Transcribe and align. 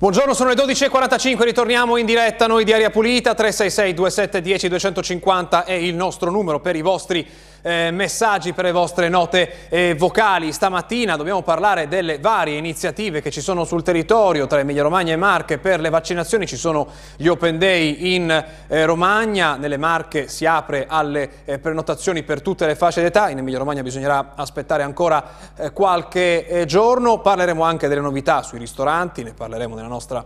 Buongiorno, 0.00 0.32
sono 0.32 0.50
le 0.50 0.54
12.45, 0.54 1.42
ritorniamo 1.42 1.96
in 1.96 2.06
diretta 2.06 2.46
noi 2.46 2.62
di 2.62 2.72
Aria 2.72 2.88
Pulita, 2.88 3.34
366 3.34 3.94
2710 3.94 4.68
250 4.68 5.64
è 5.64 5.72
il 5.72 5.96
nostro 5.96 6.30
numero 6.30 6.60
per 6.60 6.76
i 6.76 6.82
vostri 6.82 7.26
eh, 7.62 7.90
messaggi, 7.90 8.52
per 8.52 8.64
le 8.64 8.72
vostre 8.72 9.08
note 9.08 9.68
eh, 9.68 9.94
vocali. 9.96 10.52
Stamattina 10.52 11.16
dobbiamo 11.16 11.42
parlare 11.42 11.88
delle 11.88 12.18
varie 12.18 12.56
iniziative 12.56 13.20
che 13.20 13.30
ci 13.30 13.40
sono 13.40 13.64
sul 13.64 13.82
territorio 13.82 14.46
tra 14.46 14.60
Emilia 14.60 14.82
Romagna 14.82 15.12
e 15.12 15.16
Marche. 15.16 15.58
Per 15.58 15.80
le 15.80 15.90
vaccinazioni, 15.90 16.46
ci 16.46 16.56
sono 16.56 16.88
gli 17.16 17.28
Open 17.28 17.58
Day 17.58 18.14
in 18.14 18.44
eh, 18.68 18.84
Romagna, 18.84 19.56
nelle 19.56 19.76
Marche 19.76 20.28
si 20.28 20.46
apre 20.46 20.86
alle 20.88 21.30
eh, 21.44 21.58
prenotazioni 21.58 22.22
per 22.22 22.42
tutte 22.42 22.66
le 22.66 22.76
fasce 22.76 23.02
d'età, 23.02 23.30
in 23.30 23.38
Emilia 23.38 23.58
Romagna 23.58 23.82
bisognerà 23.82 24.32
aspettare 24.34 24.82
ancora 24.82 25.24
eh, 25.56 25.72
qualche 25.72 26.46
eh, 26.46 26.64
giorno, 26.66 27.20
parleremo 27.20 27.62
anche 27.62 27.88
delle 27.88 28.00
novità 28.00 28.42
sui 28.42 28.58
ristoranti, 28.58 29.22
ne 29.22 29.32
parleremo 29.32 29.74
nella 29.74 29.88
nostra 29.88 30.24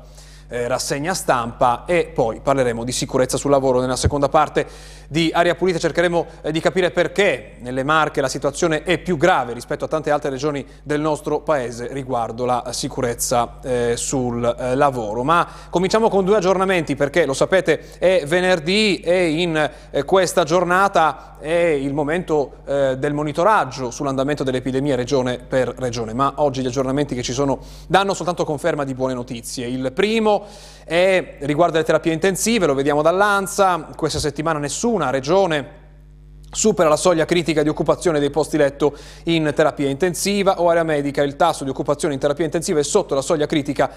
eh, 0.53 0.69
rassegna 0.69 1.15
stampa 1.15 1.85
e 1.87 2.11
poi 2.15 2.41
parleremo 2.41 2.85
di 2.85 2.93
sicurezza 2.93 3.39
sul 3.39 3.51
lavoro 3.51 3.81
nella 3.81 3.97
seconda 3.97 4.29
parte 4.29 4.67
di 5.09 5.31
Aria 5.33 5.55
Pulita. 5.55 5.79
Cercheremo 5.79 6.27
eh, 6.43 6.53
di 6.53 6.61
capire 6.61 6.91
perché 6.91 7.53
nelle 7.61 7.83
Marche 7.83 8.21
la 8.21 8.29
situazione 8.29 8.83
è 8.83 8.99
più 8.99 9.17
grave 9.17 9.55
rispetto 9.55 9.87
a 9.87 9.89
tante 9.89 10.11
altre 10.11 10.29
regioni 10.29 10.65
del 10.83 11.01
nostro 11.01 11.41
paese 11.41 11.89
riguardo 11.93 12.45
la 12.45 12.67
sicurezza 12.71 13.59
eh, 13.63 13.95
sul 13.97 14.45
eh, 14.45 14.75
lavoro. 14.75 15.25
Ma 15.25 15.49
cominciamo 15.71 16.11
con 16.11 16.25
due 16.25 16.37
aggiornamenti 16.37 16.97
perché 16.97 17.25
lo 17.25 17.35
sapete 17.35 17.99
è 17.99 18.25
venerdì 18.27 19.01
e 19.01 19.31
in 19.31 19.71
eh, 19.91 20.05
questa 20.05 20.45
giornata 20.45 21.37
è 21.41 21.51
il 21.51 21.93
momento 21.93 22.59
eh, 22.67 22.97
del 22.99 23.15
monitoraggio 23.15 23.91
sull'andamento 23.91 24.45
dell'epidemia 24.45 24.97
regione 24.97 25.39
per 25.39 25.75
regione. 25.79 26.13
Ma 26.13 26.35
oggi 26.37 26.61
gli 26.61 26.67
aggiornamenti 26.67 27.15
che 27.15 27.23
ci 27.23 27.33
sono 27.33 27.59
danno 27.89 28.13
soltanto 28.13 28.45
conferma 28.45 28.85
di 28.85 28.95
buone 28.95 29.15
notizie. 29.15 29.67
Il 29.67 29.93
primo 29.93 30.42
e 30.85 31.37
riguarda 31.41 31.79
le 31.79 31.85
terapie 31.85 32.13
intensive, 32.13 32.67
lo 32.67 32.75
vediamo 32.75 33.03
dall'ANSA, 33.03 33.89
questa 33.97 34.19
settimana 34.19 34.59
nessuna 34.59 35.11
regione 35.11 35.81
supera 36.51 36.91
la 36.91 36.97
soglia 36.97 37.25
critica 37.25 37.63
di 37.63 37.71
occupazione 37.71 38.21
dei 38.21 38.29
posti 38.29 38.59
letto 38.59 38.95
in 39.25 39.51
terapia 39.55 39.89
intensiva 39.89 40.61
o 40.61 40.69
area 40.69 40.83
medica, 40.83 41.23
il 41.23 41.37
tasso 41.37 41.65
di 41.65 41.71
occupazione 41.71 42.13
in 42.13 42.21
terapia 42.21 42.45
intensiva 42.45 42.79
è 42.79 42.85
sotto 42.85 43.15
la 43.15 43.23
soglia 43.23 43.47
critica 43.47 43.91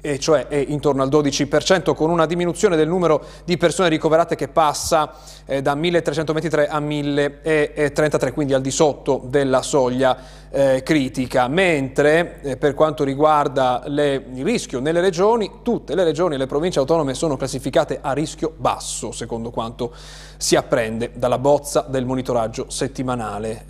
e 0.00 0.18
cioè 0.18 0.48
è 0.48 0.64
intorno 0.68 1.02
al 1.02 1.08
12%, 1.08 1.94
con 1.94 2.10
una 2.10 2.26
diminuzione 2.26 2.76
del 2.76 2.88
numero 2.88 3.22
di 3.44 3.56
persone 3.56 3.88
ricoverate 3.88 4.36
che 4.36 4.48
passa 4.48 5.12
eh, 5.46 5.62
da 5.62 5.74
1323 5.74 6.68
a 6.68 6.80
1033, 6.80 8.32
quindi 8.32 8.54
al 8.54 8.60
di 8.60 8.70
sotto 8.70 9.22
della 9.24 9.62
soglia 9.62 10.16
eh, 10.50 10.82
critica, 10.82 11.46
mentre 11.48 12.40
eh, 12.42 12.56
per 12.56 12.74
quanto 12.74 13.04
riguarda 13.04 13.82
le, 13.86 14.24
il 14.34 14.44
rischio 14.44 14.80
nelle 14.80 15.00
regioni, 15.00 15.60
tutte 15.62 15.94
le 15.94 16.04
regioni 16.04 16.34
e 16.34 16.38
le 16.38 16.46
province 16.46 16.78
autonome 16.78 17.14
sono 17.14 17.36
classificate 17.36 17.98
a 18.00 18.12
rischio 18.12 18.52
basso, 18.56 19.12
secondo 19.12 19.50
quanto 19.50 19.92
si 20.36 20.56
apprende 20.56 21.12
dalla 21.14 21.38
bozza 21.38 21.84
del 21.88 22.04
monitoraggio 22.04 22.66
settimanale. 22.68 23.64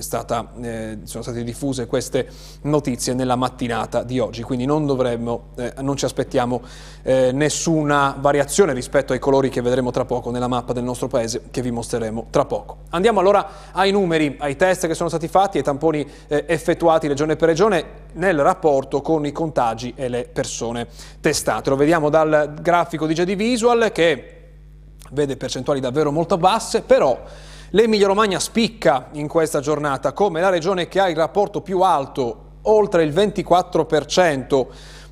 Stata, 0.00 0.52
eh, 0.60 0.98
sono 1.04 1.22
state 1.22 1.44
diffuse 1.44 1.86
queste 1.86 2.26
notizie 2.62 3.14
nella 3.14 3.36
mattinata 3.36 4.02
di 4.02 4.18
oggi, 4.18 4.42
quindi 4.42 4.64
non 4.64 4.86
dovremmo 4.86 5.50
eh, 5.56 5.72
non 5.80 5.96
ci 5.96 6.04
aspettiamo 6.04 6.62
eh, 7.02 7.30
nessuna 7.32 8.16
variazione 8.18 8.72
rispetto 8.72 9.12
ai 9.12 9.18
colori 9.18 9.48
che 9.48 9.60
vedremo 9.60 9.90
tra 9.90 10.04
poco 10.04 10.30
nella 10.30 10.48
mappa 10.48 10.72
del 10.72 10.84
nostro 10.84 11.08
paese 11.08 11.42
che 11.50 11.62
vi 11.62 11.70
mostreremo 11.70 12.26
tra 12.30 12.44
poco. 12.44 12.78
Andiamo 12.90 13.20
allora 13.20 13.48
ai 13.72 13.90
numeri, 13.90 14.36
ai 14.38 14.56
test 14.56 14.86
che 14.86 14.94
sono 14.94 15.08
stati 15.08 15.28
fatti, 15.28 15.58
ai 15.58 15.64
tamponi 15.64 16.06
eh, 16.28 16.44
effettuati 16.48 17.08
regione 17.08 17.36
per 17.36 17.48
regione 17.48 17.84
nel 18.14 18.40
rapporto 18.40 19.00
con 19.00 19.26
i 19.26 19.32
contagi 19.32 19.92
e 19.96 20.08
le 20.08 20.28
persone 20.32 20.86
testate. 21.20 21.70
Lo 21.70 21.76
vediamo 21.76 22.10
dal 22.10 22.54
grafico 22.60 23.06
di 23.06 23.14
JD 23.14 23.34
Visual 23.34 23.90
che 23.92 24.28
vede 25.10 25.36
percentuali 25.36 25.80
davvero 25.80 26.10
molto 26.10 26.36
basse, 26.36 26.82
però 26.82 27.18
l'Emilia 27.70 28.06
Romagna 28.06 28.38
spicca 28.38 29.08
in 29.12 29.28
questa 29.28 29.60
giornata 29.60 30.12
come 30.12 30.40
la 30.40 30.48
regione 30.48 30.88
che 30.88 31.00
ha 31.00 31.08
il 31.08 31.16
rapporto 31.16 31.60
più 31.60 31.80
alto, 31.80 32.42
oltre 32.62 33.02
il 33.02 33.12
24% 33.12 34.66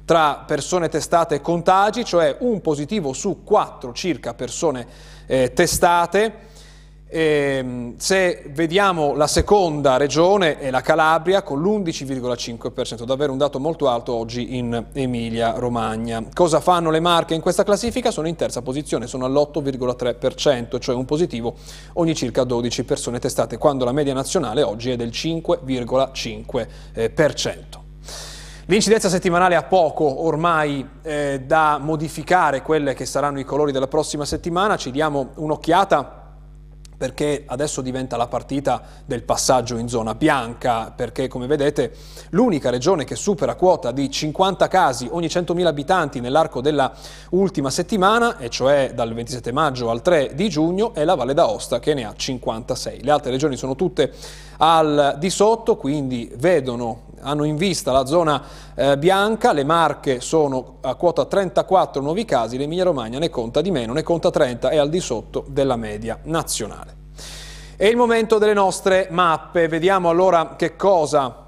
tra 0.05 0.45
persone 0.47 0.89
testate 0.89 1.37
e 1.37 1.41
contagi, 1.41 2.05
cioè 2.05 2.37
un 2.41 2.61
positivo 2.61 3.13
su 3.13 3.43
quattro 3.45 3.93
circa 3.93 4.35
persone 4.35 4.87
eh, 5.27 5.53
testate. 5.53 6.51
E, 7.15 7.57
ehm, 7.59 7.97
se 7.99 8.45
vediamo 8.49 9.15
la 9.15 9.27
seconda 9.27 9.99
regione 9.99 10.59
è 10.59 10.71
la 10.71 10.81
Calabria 10.81 11.43
con 11.43 11.61
l'11,5%, 11.61 13.05
davvero 13.05 13.33
un 13.33 13.39
dato 13.39 13.61
molto 13.61 13.91
alto 13.91 14.15
oggi 14.15 14.57
in 14.57 14.87
Emilia 14.95 15.59
Romagna. 15.59 16.25
Cosa 16.33 16.61
fanno 16.61 16.91
le 16.91 17.01
marche 17.01 17.35
in 17.35 17.43
questa 17.43 17.65
classifica? 17.65 18.11
Sono 18.11 18.29
in 18.29 18.37
terza 18.37 18.63
posizione, 18.63 19.07
sono 19.07 19.27
all'8,3%, 19.27 20.81
cioè 20.81 20.95
un 20.95 21.05
positivo 21.05 21.57
ogni 21.95 22.15
circa 22.15 22.45
12 22.45 22.85
persone 22.85 23.19
testate, 23.19 23.59
quando 23.59 23.85
la 23.85 23.93
media 23.93 24.15
nazionale 24.15 24.63
oggi 24.63 24.91
è 24.91 24.97
del 24.97 25.11
5,5%. 25.11 27.82
L'incidenza 28.67 29.09
settimanale 29.09 29.57
ha 29.57 29.65
poco 29.65 30.25
ormai 30.25 30.89
eh, 31.03 31.43
da 31.45 31.79
modificare 31.79 32.63
quelle 32.63 32.95
che 32.95 33.07
saranno 33.07 33.41
i 33.41 33.45
colori 33.45 33.73
della 33.73 33.89
prossima 33.89 34.25
settimana, 34.25 34.77
ci 34.77 34.93
diamo 34.93 35.31
un'occhiata 35.35 36.21
perché 37.03 37.43
adesso 37.47 37.81
diventa 37.81 38.17
la 38.17 38.29
partita 38.29 38.81
del 39.05 39.25
passaggio 39.25 39.77
in 39.77 39.89
zona 39.89 40.15
bianca, 40.15 40.93
perché 40.95 41.27
come 41.27 41.49
vedete 41.49 41.93
l'unica 42.31 42.71
regione 42.71 43.03
che 43.03 43.17
supera 43.17 43.57
quota 43.57 43.91
di 43.91 44.09
50 44.09 44.69
casi 44.69 45.09
ogni 45.11 45.27
100.000 45.27 45.67
abitanti 45.67 46.21
nell'arco 46.21 46.61
della 46.61 46.93
ultima 47.31 47.71
settimana, 47.71 48.39
e 48.39 48.49
cioè 48.51 48.93
dal 48.95 49.13
27 49.13 49.51
maggio 49.51 49.91
al 49.91 50.01
3 50.01 50.37
di 50.37 50.49
giugno, 50.49 50.95
è 50.95 51.03
la 51.03 51.17
Valle 51.17 51.35
d'Aosta 51.35 51.81
che 51.81 51.93
ne 51.95 52.05
ha 52.05 52.15
56. 52.15 53.03
Le 53.03 53.11
altre 53.11 53.33
regioni 53.33 53.57
sono 53.57 53.75
tutte 53.75 54.13
al 54.59 55.17
di 55.19 55.31
sotto, 55.31 55.77
quindi 55.77 56.33
vedono 56.37 57.11
hanno 57.23 57.45
in 57.45 57.57
vista 57.57 57.93
la 57.93 58.05
zona 58.05 58.43
eh, 58.75 58.99
bianca, 58.99 59.53
le 59.53 59.65
Marche 59.65 60.21
sono 60.21 60.79
a 60.81 60.95
quota 60.95 61.25
34 61.25 62.03
nuovi 62.03 62.25
casi, 62.25 62.59
l'Emilia 62.59 62.85
Romagna 62.85 63.19
ne 63.19 63.31
conta 63.31 63.61
di 63.61 63.71
meno, 63.71 63.93
ne 63.93 64.03
conta 64.03 64.31
30 64.31 64.71
e 64.71 64.79
al 64.79 64.89
di 64.89 65.01
sotto 65.01 65.45
della 65.49 65.77
media 65.77 66.19
nazionale. 66.25 67.01
È 67.77 67.87
il 67.87 67.97
momento 67.97 68.39
delle 68.39 68.55
nostre 68.55 69.09
mappe, 69.11 69.69
vediamo 69.69 70.09
allora 70.09 70.55
che 70.57 70.77
cosa 70.77 71.43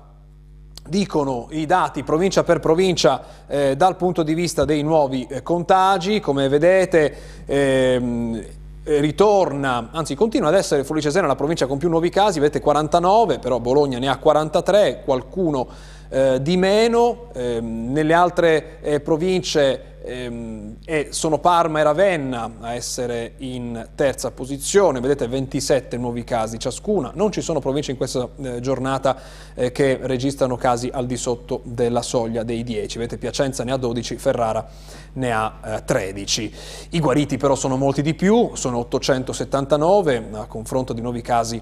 dicono 0.86 1.46
i 1.50 1.64
dati 1.64 2.02
provincia 2.02 2.44
per 2.44 2.60
provincia 2.60 3.22
eh, 3.46 3.76
dal 3.76 3.96
punto 3.96 4.22
di 4.22 4.34
vista 4.34 4.64
dei 4.64 4.82
nuovi 4.82 5.26
eh, 5.26 5.42
contagi, 5.42 6.20
come 6.20 6.48
vedete 6.48 7.16
ehm, 7.46 8.34
eh, 8.34 8.63
ritorna, 8.84 9.88
anzi 9.92 10.14
continua 10.14 10.48
ad 10.48 10.54
essere 10.54 10.84
Forlì 10.84 11.00
Cesena 11.00 11.26
la 11.26 11.34
provincia 11.34 11.66
con 11.66 11.78
più 11.78 11.88
nuovi 11.88 12.10
casi, 12.10 12.38
vedete 12.38 12.60
49, 12.60 13.38
però 13.38 13.58
Bologna 13.58 13.98
ne 13.98 14.08
ha 14.08 14.18
43, 14.18 15.02
qualcuno 15.04 15.66
eh, 16.10 16.40
di 16.42 16.56
meno, 16.56 17.28
eh, 17.32 17.60
nelle 17.60 18.12
altre 18.12 18.80
eh, 18.82 19.00
province 19.00 19.93
ehm, 20.04 20.76
sono 21.10 21.38
Parma 21.38 21.80
e 21.80 21.82
Ravenna 21.82 22.52
a 22.60 22.74
essere 22.74 23.34
in 23.38 23.88
terza 23.94 24.30
posizione, 24.30 25.00
vedete 25.00 25.26
27 25.26 25.96
nuovi 25.96 26.24
casi 26.24 26.58
ciascuna, 26.58 27.12
non 27.14 27.32
ci 27.32 27.40
sono 27.40 27.60
province 27.60 27.90
in 27.90 27.96
questa 27.96 28.28
eh, 28.36 28.60
giornata 28.60 29.16
eh, 29.54 29.72
che 29.72 29.98
registrano 30.02 30.56
casi 30.56 30.90
al 30.92 31.06
di 31.06 31.16
sotto 31.16 31.62
della 31.64 32.02
soglia 32.02 32.42
dei 32.42 32.62
10, 32.62 32.98
vedete 32.98 33.18
Piacenza 33.18 33.64
ne 33.64 33.72
ha 33.72 33.76
12, 33.76 34.16
Ferrara 34.16 34.66
ne 35.14 35.32
ha 35.32 35.82
13. 35.84 36.44
Eh, 36.44 36.96
I 36.96 37.00
guariti 37.00 37.36
però 37.36 37.54
sono 37.54 37.76
molti 37.76 38.02
di 38.02 38.14
più, 38.14 38.50
sono 38.54 38.78
879 38.78 40.28
a 40.32 40.46
confronto 40.46 40.92
di 40.92 41.00
nuovi 41.00 41.22
casi 41.22 41.60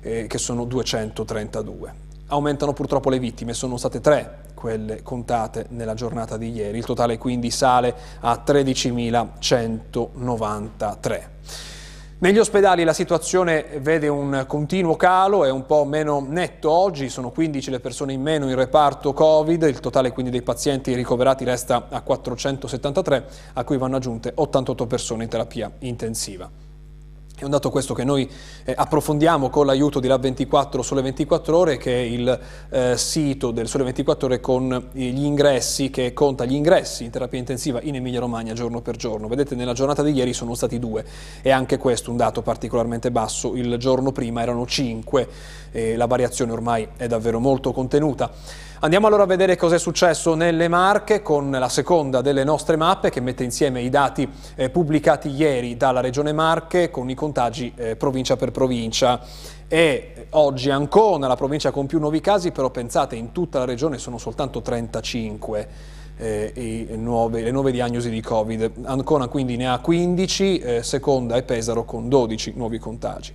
eh, 0.00 0.26
che 0.26 0.38
sono 0.38 0.64
232. 0.64 2.11
Aumentano 2.32 2.72
purtroppo 2.72 3.10
le 3.10 3.18
vittime, 3.18 3.52
sono 3.52 3.76
state 3.76 4.00
tre 4.00 4.44
quelle 4.54 5.02
contate 5.02 5.66
nella 5.68 5.92
giornata 5.92 6.38
di 6.38 6.50
ieri, 6.50 6.78
il 6.78 6.86
totale 6.86 7.18
quindi 7.18 7.50
sale 7.50 7.94
a 8.20 8.42
13.193. 8.42 11.22
Negli 12.20 12.38
ospedali 12.38 12.84
la 12.84 12.94
situazione 12.94 13.66
vede 13.80 14.08
un 14.08 14.46
continuo 14.48 14.96
calo, 14.96 15.44
è 15.44 15.50
un 15.50 15.66
po' 15.66 15.84
meno 15.84 16.24
netto 16.26 16.70
oggi, 16.70 17.10
sono 17.10 17.30
15 17.30 17.70
le 17.70 17.80
persone 17.80 18.14
in 18.14 18.22
meno 18.22 18.48
in 18.48 18.54
reparto 18.54 19.12
Covid, 19.12 19.64
il 19.64 19.80
totale 19.80 20.12
quindi 20.12 20.30
dei 20.30 20.40
pazienti 20.40 20.94
ricoverati 20.94 21.44
resta 21.44 21.88
a 21.90 22.00
473, 22.00 23.26
a 23.52 23.64
cui 23.64 23.76
vanno 23.76 23.96
aggiunte 23.96 24.32
88 24.34 24.86
persone 24.86 25.24
in 25.24 25.28
terapia 25.28 25.70
intensiva. 25.80 26.71
È 27.42 27.44
un 27.44 27.50
dato 27.50 27.70
questo 27.70 27.92
che 27.92 28.04
noi 28.04 28.30
eh, 28.62 28.72
approfondiamo 28.76 29.50
con 29.50 29.66
l'aiuto 29.66 29.98
di 29.98 30.06
Lab24 30.06 30.78
Sole 30.78 31.02
24 31.02 31.58
Ore, 31.58 31.76
che 31.76 31.92
è 31.92 31.98
il 31.98 32.40
eh, 32.70 32.96
sito 32.96 33.50
del 33.50 33.66
Sole 33.66 33.82
24 33.82 34.28
Ore 34.28 34.38
con 34.38 34.90
gli 34.92 35.24
ingressi, 35.24 35.90
che 35.90 36.12
conta 36.12 36.44
gli 36.44 36.54
ingressi 36.54 37.02
in 37.02 37.10
terapia 37.10 37.40
intensiva 37.40 37.80
in 37.82 37.96
Emilia 37.96 38.20
Romagna 38.20 38.52
giorno 38.52 38.80
per 38.80 38.94
giorno. 38.94 39.26
Vedete, 39.26 39.56
nella 39.56 39.72
giornata 39.72 40.04
di 40.04 40.12
ieri 40.12 40.32
sono 40.32 40.54
stati 40.54 40.78
due 40.78 41.04
e 41.42 41.50
anche 41.50 41.78
questo 41.78 42.12
un 42.12 42.16
dato 42.16 42.42
particolarmente 42.42 43.10
basso. 43.10 43.56
Il 43.56 43.76
giorno 43.76 44.12
prima 44.12 44.40
erano 44.40 44.64
cinque, 44.64 45.28
e 45.72 45.96
la 45.96 46.06
variazione 46.06 46.52
ormai 46.52 46.86
è 46.96 47.08
davvero 47.08 47.40
molto 47.40 47.72
contenuta. 47.72 48.30
Andiamo 48.84 49.06
allora 49.06 49.22
a 49.22 49.26
vedere 49.26 49.54
cosa 49.54 49.76
è 49.76 49.78
successo 49.78 50.34
nelle 50.34 50.66
Marche 50.66 51.22
con 51.22 51.52
la 51.52 51.68
seconda 51.68 52.20
delle 52.20 52.42
nostre 52.42 52.74
mappe 52.74 53.10
che 53.10 53.20
mette 53.20 53.44
insieme 53.44 53.80
i 53.80 53.88
dati 53.88 54.28
eh, 54.56 54.70
pubblicati 54.70 55.28
ieri 55.28 55.76
dalla 55.76 56.00
Regione 56.00 56.32
Marche 56.32 56.90
con 56.90 57.08
i 57.08 57.14
contagi 57.14 57.72
eh, 57.76 57.94
provincia 57.94 58.34
per 58.34 58.50
provincia. 58.50 59.20
E 59.68 60.26
oggi 60.30 60.70
Ancona, 60.70 61.28
la 61.28 61.36
provincia 61.36 61.70
con 61.70 61.86
più 61.86 62.00
nuovi 62.00 62.20
casi, 62.20 62.50
però 62.50 62.70
pensate 62.70 63.14
in 63.14 63.30
tutta 63.30 63.60
la 63.60 63.66
regione 63.66 63.98
sono 63.98 64.18
soltanto 64.18 64.62
35 64.62 65.68
eh, 66.16 66.86
nuove, 66.96 67.40
le 67.40 67.52
nuove 67.52 67.70
diagnosi 67.70 68.10
di 68.10 68.20
Covid. 68.20 68.72
Ancona 68.82 69.28
quindi 69.28 69.54
ne 69.54 69.68
ha 69.68 69.78
15, 69.78 70.58
eh, 70.58 70.82
seconda 70.82 71.36
è 71.36 71.44
Pesaro 71.44 71.84
con 71.84 72.08
12 72.08 72.54
nuovi 72.56 72.80
contagi. 72.80 73.32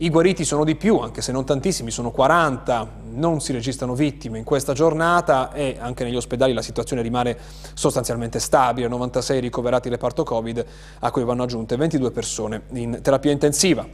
I 0.00 0.10
guariti 0.10 0.44
sono 0.44 0.62
di 0.62 0.76
più, 0.76 0.98
anche 0.98 1.20
se 1.20 1.32
non 1.32 1.44
tantissimi, 1.44 1.90
sono 1.90 2.12
40, 2.12 2.88
non 3.14 3.40
si 3.40 3.50
registrano 3.50 3.96
vittime 3.96 4.38
in 4.38 4.44
questa 4.44 4.72
giornata 4.72 5.50
e 5.52 5.76
anche 5.76 6.04
negli 6.04 6.14
ospedali 6.14 6.52
la 6.52 6.62
situazione 6.62 7.02
rimane 7.02 7.36
sostanzialmente 7.74 8.38
stabile, 8.38 8.86
96 8.86 9.40
ricoverati 9.40 9.88
reparto 9.88 10.22
Covid 10.22 10.64
a 11.00 11.10
cui 11.10 11.24
vanno 11.24 11.42
aggiunte 11.42 11.74
22 11.74 12.12
persone 12.12 12.62
in 12.74 13.00
terapia 13.02 13.32
intensiva. 13.32 13.84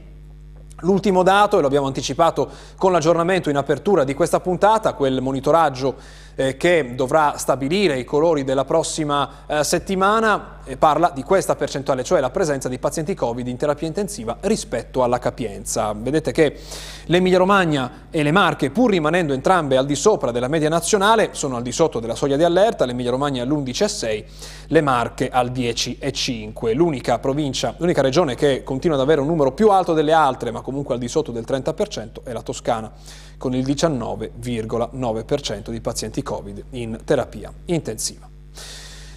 L'ultimo 0.80 1.22
dato, 1.22 1.56
e 1.56 1.62
lo 1.62 1.68
abbiamo 1.68 1.86
anticipato 1.86 2.50
con 2.76 2.92
l'aggiornamento 2.92 3.48
in 3.48 3.56
apertura 3.56 4.04
di 4.04 4.12
questa 4.12 4.40
puntata, 4.40 4.92
quel 4.92 5.22
monitoraggio 5.22 5.94
eh, 6.36 6.56
che 6.56 6.94
dovrà 6.94 7.36
stabilire 7.36 7.98
i 7.98 8.04
colori 8.04 8.44
della 8.44 8.64
prossima 8.64 9.44
eh, 9.46 9.64
settimana, 9.64 10.52
parla 10.78 11.10
di 11.14 11.22
questa 11.22 11.56
percentuale, 11.56 12.02
cioè 12.04 12.20
la 12.20 12.30
presenza 12.30 12.68
di 12.70 12.78
pazienti 12.78 13.14
Covid 13.14 13.46
in 13.46 13.56
terapia 13.56 13.86
intensiva 13.86 14.38
rispetto 14.40 15.02
alla 15.02 15.18
capienza. 15.18 15.92
Vedete 15.92 16.32
che 16.32 16.58
l'Emilia 17.06 17.38
Romagna 17.38 18.06
e 18.10 18.22
le 18.22 18.32
Marche, 18.32 18.70
pur 18.70 18.90
rimanendo 18.90 19.34
entrambe 19.34 19.76
al 19.76 19.84
di 19.84 19.94
sopra 19.94 20.30
della 20.30 20.48
media 20.48 20.70
nazionale, 20.70 21.30
sono 21.32 21.56
al 21.56 21.62
di 21.62 21.72
sotto 21.72 22.00
della 22.00 22.14
soglia 22.14 22.36
di 22.36 22.44
allerta, 22.44 22.86
l'Emilia 22.86 23.10
Romagna 23.10 23.42
all'11,6, 23.42 24.24
le 24.68 24.80
Marche 24.80 25.28
al 25.28 25.50
10,5. 25.50 26.74
L'unica 26.74 27.18
provincia, 27.18 27.74
l'unica 27.76 28.00
regione 28.00 28.34
che 28.34 28.62
continua 28.62 28.96
ad 28.96 29.02
avere 29.02 29.20
un 29.20 29.26
numero 29.26 29.52
più 29.52 29.68
alto 29.68 29.92
delle 29.92 30.12
altre, 30.12 30.50
ma 30.50 30.62
comunque 30.62 30.94
al 30.94 31.00
di 31.00 31.08
sotto 31.08 31.30
del 31.30 31.44
30%, 31.46 32.22
è 32.24 32.32
la 32.32 32.42
Toscana 32.42 32.90
con 33.38 33.54
il 33.54 33.64
19,9% 33.64 35.70
di 35.70 35.80
pazienti 35.80 36.22
Covid 36.22 36.64
in 36.70 36.98
terapia 37.04 37.52
intensiva. 37.66 38.28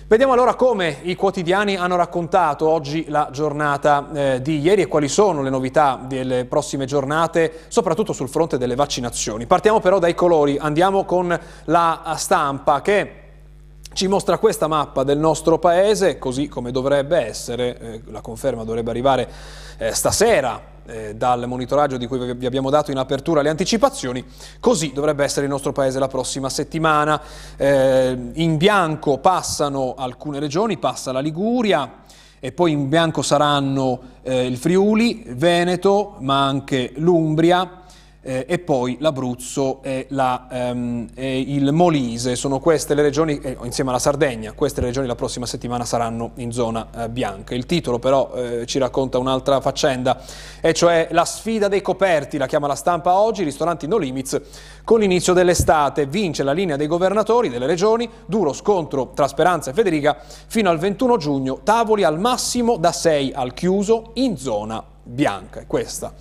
Vediamo 0.10 0.32
allora 0.32 0.56
come 0.56 1.00
i 1.02 1.16
quotidiani 1.16 1.76
hanno 1.76 1.98
raccontato 1.98 2.70
oggi 2.70 3.10
la 3.10 3.28
giornata 3.30 4.08
eh, 4.14 4.42
di 4.42 4.62
ieri 4.62 4.84
e 4.84 4.88
quali 4.88 5.10
sono 5.10 5.42
le 5.42 5.50
novità 5.50 6.00
delle 6.02 6.46
prossime 6.46 6.86
giornate, 6.86 7.66
soprattutto 7.68 8.14
sul 8.14 8.30
fronte 8.30 8.58
delle 8.58 8.76
vaccinazioni. 8.76 9.48
Partiamo 9.48 9.82
però 9.82 10.00
dai 10.00 10.16
colori, 10.16 10.58
andiamo 10.58 11.04
con 11.04 11.38
la 11.66 12.14
stampa 12.16 12.80
che 12.80 13.12
ci 13.92 14.08
mostra 14.08 14.38
questa 14.38 14.68
mappa 14.68 15.04
del 15.04 15.18
nostro 15.18 15.60
paese, 15.60 16.18
così 16.20 16.48
come 16.48 16.72
dovrebbe 16.72 17.18
essere, 17.18 17.78
eh, 17.78 18.02
la 18.06 18.22
conferma 18.22 18.64
dovrebbe 18.64 18.92
arrivare 18.92 19.30
eh, 19.78 19.92
stasera 19.92 20.76
eh, 20.88 21.16
dal 21.16 21.48
monitoraggio 21.48 21.98
di 21.98 22.08
cui 22.08 22.34
vi 22.34 22.46
abbiamo 22.46 22.70
dato 22.70 22.92
in 22.92 22.98
apertura 22.98 23.42
le 23.42 23.50
anticipazioni, 23.50 24.24
così 24.60 24.92
dovrebbe 24.94 25.24
essere 25.24 25.46
il 25.46 25.52
nostro 25.52 25.72
paese 25.72 26.00
la 26.00 26.08
prossima 26.08 26.50
settimana. 26.50 27.22
Eh, 27.56 28.18
in 28.34 28.58
bianco 28.58 29.20
passano 29.20 29.94
alcune 29.96 30.40
regioni, 30.40 30.78
passa 30.78 31.12
la 31.12 31.20
Liguria, 31.20 32.06
e 32.40 32.52
poi 32.52 32.72
in 32.72 32.88
bianco 32.88 33.22
saranno 33.22 34.00
eh, 34.22 34.46
il 34.46 34.58
Friuli, 34.58 35.24
Veneto, 35.28 36.16
ma 36.20 36.46
anche 36.46 36.94
l'Umbria, 36.98 37.82
eh, 38.28 38.46
e 38.46 38.60
poi 38.60 38.98
l'Abruzzo 39.00 39.82
e, 39.82 40.08
la, 40.10 40.48
ehm, 40.52 41.08
e, 41.16 41.40
il 41.40 41.72
Molise. 41.72 42.36
Sono 42.36 42.60
queste 42.60 42.94
le 42.94 43.02
regioni, 43.02 43.40
eh, 43.40 43.56
insieme 43.64 43.92
alla 43.92 44.00
Sardegna, 44.00 44.52
queste 44.52 44.82
le 44.82 44.88
regioni 44.88 45.08
la 45.08 45.16
prossima 45.16 45.46
settimana 45.46 45.86
saranno 45.86 46.32
in 46.36 46.52
zona 46.52 46.88
eh, 46.94 47.10
bianca. 47.10 47.56
Il 47.56 47.66
titolo 47.66 48.00
però 48.00 48.34
eh, 48.36 48.66
ci 48.66 48.80
racconta 48.80 49.18
un'altra 49.18 49.62
faccenda, 49.62 50.22
e 50.60 50.74
cioè 50.74 51.08
la 51.12 51.24
sfida 51.24 51.70
dei 51.70 51.82
coperti, 51.82 52.38
la 52.38 52.48
chiama 52.48 52.68
la 52.68 52.76
stampa 52.76 53.14
oggi, 53.18 53.46
ristoranti 53.46 53.88
no 53.88 53.96
limits, 53.96 54.42
con 54.84 55.00
l'inizio 55.00 55.32
dell'estate 55.32 56.06
vince 56.06 56.44
la 56.44 56.52
linea 56.52 56.76
dei 56.76 56.88
governatori 56.88 57.48
delle 57.48 57.66
regioni, 57.66 58.10
duro 58.26 58.52
scontro 58.52 59.12
tra 59.16 59.30
Speranza 59.30 59.72
e 59.72 59.74
Federica, 59.74 60.18
fino 60.48 60.70
al 60.70 60.80
21 60.80 61.16
giugno, 61.16 61.62
tavoli 61.64 62.04
al 62.04 62.20
massimo 62.20 62.76
da 62.76 62.92
6 62.92 63.32
al 63.34 63.54
chiuso 63.54 64.12
in 64.16 64.36
zona 64.36 64.84
bianca. 65.02 65.64
Questa 65.66 66.14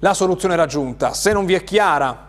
la 0.00 0.14
soluzione 0.14 0.56
raggiunta. 0.56 1.12
Se 1.12 1.32
non 1.32 1.44
vi 1.44 1.54
è 1.54 1.64
chiara 1.64 2.26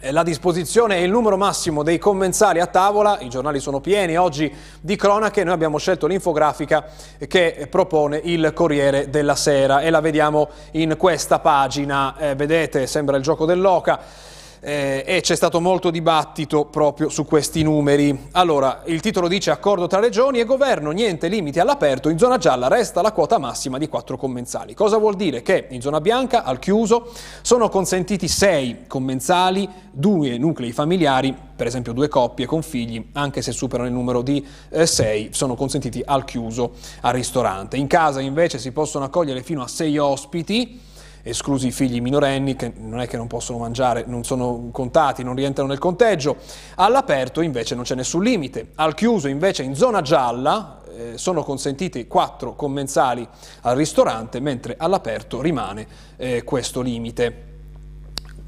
eh, 0.00 0.12
la 0.12 0.22
disposizione 0.22 0.96
e 0.96 1.02
il 1.02 1.10
numero 1.10 1.36
massimo 1.36 1.82
dei 1.82 1.98
commensali 1.98 2.58
a 2.58 2.66
tavola, 2.66 3.18
i 3.20 3.28
giornali 3.28 3.60
sono 3.60 3.80
pieni 3.80 4.16
oggi 4.16 4.52
di 4.80 4.96
cronache, 4.96 5.44
noi 5.44 5.52
abbiamo 5.52 5.78
scelto 5.78 6.06
l'infografica 6.06 6.86
che 7.28 7.66
propone 7.68 8.20
il 8.24 8.52
Corriere 8.54 9.10
della 9.10 9.36
Sera 9.36 9.80
e 9.80 9.90
la 9.90 10.00
vediamo 10.00 10.48
in 10.72 10.96
questa 10.96 11.38
pagina, 11.38 12.16
eh, 12.16 12.34
vedete 12.34 12.86
sembra 12.86 13.16
il 13.16 13.22
gioco 13.22 13.44
dell'oca 13.44 14.28
eh, 14.60 15.02
e 15.06 15.20
c'è 15.22 15.34
stato 15.34 15.60
molto 15.60 15.90
dibattito 15.90 16.66
proprio 16.66 17.08
su 17.08 17.24
questi 17.24 17.62
numeri. 17.62 18.28
Allora, 18.32 18.82
il 18.86 19.00
titolo 19.00 19.26
dice 19.26 19.50
accordo 19.50 19.86
tra 19.86 20.00
regioni 20.00 20.38
e 20.38 20.44
governo, 20.44 20.90
niente 20.90 21.28
limiti 21.28 21.58
all'aperto, 21.58 22.08
in 22.08 22.18
zona 22.18 22.36
gialla 22.36 22.68
resta 22.68 23.00
la 23.02 23.12
quota 23.12 23.38
massima 23.38 23.78
di 23.78 23.88
quattro 23.88 24.16
commensali. 24.16 24.74
Cosa 24.74 24.98
vuol 24.98 25.16
dire? 25.16 25.42
Che 25.42 25.66
in 25.70 25.80
zona 25.80 26.00
bianca, 26.00 26.44
al 26.44 26.58
chiuso, 26.58 27.10
sono 27.42 27.68
consentiti 27.68 28.28
sei 28.28 28.86
commensali, 28.86 29.68
due 29.90 30.38
nuclei 30.38 30.72
familiari, 30.72 31.34
per 31.56 31.66
esempio 31.66 31.92
due 31.92 32.08
coppie 32.08 32.46
con 32.46 32.62
figli, 32.62 33.08
anche 33.12 33.42
se 33.42 33.52
superano 33.52 33.88
il 33.88 33.94
numero 33.94 34.22
di 34.22 34.46
eh, 34.70 34.86
sei, 34.86 35.30
sono 35.32 35.54
consentiti 35.54 36.02
al 36.04 36.24
chiuso 36.24 36.72
al 37.00 37.12
ristorante. 37.12 37.76
In 37.76 37.86
casa 37.86 38.20
invece 38.20 38.58
si 38.58 38.72
possono 38.72 39.04
accogliere 39.04 39.42
fino 39.42 39.62
a 39.62 39.68
sei 39.68 39.98
ospiti, 39.98 40.88
esclusi 41.22 41.68
i 41.68 41.72
figli 41.72 42.00
minorenni 42.00 42.56
che 42.56 42.72
non 42.76 43.00
è 43.00 43.06
che 43.06 43.16
non 43.16 43.26
possono 43.26 43.58
mangiare, 43.58 44.04
non 44.06 44.24
sono 44.24 44.68
contati, 44.72 45.22
non 45.22 45.34
rientrano 45.34 45.68
nel 45.68 45.78
conteggio. 45.78 46.36
All'aperto 46.76 47.40
invece 47.40 47.74
non 47.74 47.84
c'è 47.84 47.94
nessun 47.94 48.22
limite. 48.22 48.70
Al 48.76 48.94
chiuso 48.94 49.28
invece 49.28 49.62
in 49.62 49.74
zona 49.74 50.02
gialla 50.02 50.82
eh, 50.96 51.18
sono 51.18 51.42
consentiti 51.42 52.06
quattro 52.06 52.54
commensali 52.54 53.26
al 53.62 53.76
ristorante, 53.76 54.40
mentre 54.40 54.74
all'aperto 54.78 55.40
rimane 55.40 55.86
eh, 56.16 56.44
questo 56.44 56.80
limite. 56.80 57.49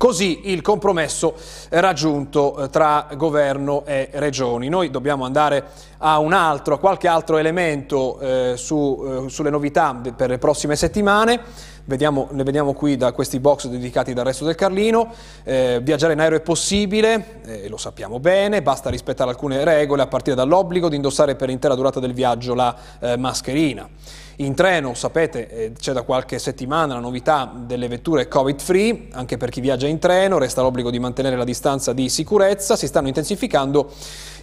Così 0.03 0.51
il 0.51 0.63
compromesso 0.63 1.33
raggiunto 1.69 2.65
eh, 2.65 2.71
tra 2.71 3.07
governo 3.15 3.85
e 3.87 4.09
regioni. 4.15 4.69
Noi 4.69 4.91
dobbiamo 4.91 5.25
andare 5.25 5.63
a 5.99 6.19
un 6.19 6.33
altro, 6.33 6.75
a 6.75 6.79
qualche 6.81 7.07
altro 7.07 7.37
elemento 7.37 8.19
eh, 8.19 8.55
su, 8.57 9.25
eh, 9.27 9.31
sulle 9.31 9.49
novità 9.49 9.97
per 10.17 10.29
le 10.29 10.39
prossime 10.39 10.75
settimane. 10.75 11.41
Vediamo, 11.85 12.27
ne 12.33 12.43
vediamo 12.43 12.73
qui 12.73 12.97
da 12.97 13.13
questi 13.13 13.39
box 13.39 13.69
dedicati 13.69 14.13
dal 14.13 14.25
resto 14.25 14.45
del 14.45 14.57
Carlino. 14.57 15.09
Eh, 15.45 15.79
viaggiare 15.81 16.15
in 16.15 16.19
aereo 16.19 16.39
è 16.39 16.43
possibile, 16.43 17.41
eh, 17.45 17.69
lo 17.69 17.77
sappiamo 17.77 18.19
bene, 18.19 18.61
basta 18.61 18.91
rispettare 18.91 19.31
alcune 19.31 19.63
regole 19.63 20.03
a 20.03 20.09
partire 20.09 20.35
dall'obbligo 20.35 20.89
di 20.89 20.97
indossare 20.97 21.37
per 21.37 21.47
l'intera 21.47 21.77
durata 21.77 22.01
del 22.01 22.13
viaggio 22.13 22.55
la 22.55 22.75
eh, 22.99 23.17
mascherina. 23.17 23.89
In 24.37 24.55
treno, 24.55 24.95
sapete, 24.95 25.49
eh, 25.49 25.73
c'è 25.79 25.93
da 25.93 26.03
qualche 26.03 26.39
settimana 26.39 26.95
la 26.95 27.01
novità 27.01 27.53
delle 27.55 27.89
vetture 27.89 28.29
Covid-free, 28.29 29.09
anche 29.13 29.37
per 29.37 29.51
chi 29.51 29.61
viaggia 29.61 29.87
in 29.87 29.99
treno, 29.99 30.39
resta 30.39 30.63
l'obbligo 30.63 30.91
di 30.91 30.99
mantenere 30.99 31.37
la 31.37 31.45
distanza 31.45 31.93
di 31.93 32.09
sicurezza, 32.09 32.77
si 32.77 32.87
stanno 32.87 33.09
intensificando 33.09 33.91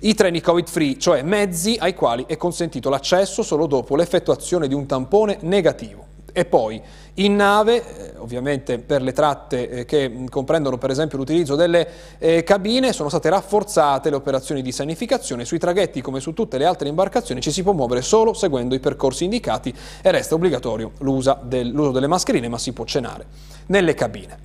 i 0.02 0.14
treni 0.14 0.42
Covid-free, 0.42 1.00
cioè 1.00 1.24
mezzi 1.24 1.76
ai 1.80 1.96
quali 1.96 2.26
è 2.28 2.38
consentito 2.38 2.90
l'accesso 2.90 3.42
solo 3.42 3.66
dopo 3.66 3.96
l'effettuazione 3.96 4.68
di 4.68 4.74
un 4.74 4.86
tampone 4.86 5.38
negativo. 5.42 6.09
E 6.40 6.46
poi 6.46 6.82
in 7.16 7.36
nave, 7.36 8.14
eh, 8.14 8.18
ovviamente 8.18 8.80
per 8.80 9.02
le 9.02 9.12
tratte 9.12 9.70
eh, 9.70 9.86
che 9.86 10.24
comprendono 10.30 10.78
per 10.78 10.90
esempio 10.90 11.18
l'utilizzo 11.18 11.56
delle 11.56 11.86
eh, 12.18 12.44
cabine, 12.44 12.94
sono 12.94 13.10
state 13.10 13.28
rafforzate 13.28 14.10
le 14.10 14.16
operazioni 14.16 14.62
di 14.62 14.72
sanificazione. 14.72 15.44
Sui 15.44 15.60
traghetti, 15.60 16.00
come 16.00 16.22
su 16.22 16.32
tutte 16.34 16.58
le 16.58 16.64
altre 16.64 16.88
imbarcazioni, 16.88 17.42
ci 17.42 17.52
si 17.52 17.62
può 17.62 17.74
muovere 17.74 18.02
solo 18.02 18.34
seguendo 18.34 18.74
i 18.74 18.80
percorsi 18.80 19.26
indicati 19.26 19.76
e 20.02 20.12
resta 20.12 20.36
obbligatorio 20.36 20.92
l'uso 21.00 21.40
del, 21.44 21.74
delle 21.74 22.08
mascherine, 22.08 22.48
ma 22.48 22.58
si 22.58 22.72
può 22.72 22.86
cenare 22.86 23.26
nelle 23.66 23.94
cabine. 23.96 24.38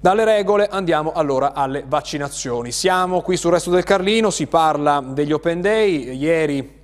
Dalle 0.00 0.24
regole 0.24 0.68
andiamo 0.70 1.12
allora 1.12 1.52
alle 1.52 1.84
vaccinazioni. 1.86 2.72
Siamo 2.72 3.20
qui 3.20 3.36
sul 3.36 3.52
resto 3.52 3.68
del 3.68 3.84
Carlino, 3.84 4.30
si 4.30 4.46
parla 4.46 5.04
degli 5.06 5.32
Open 5.32 5.60
Day. 5.60 6.16
Ieri 6.16 6.82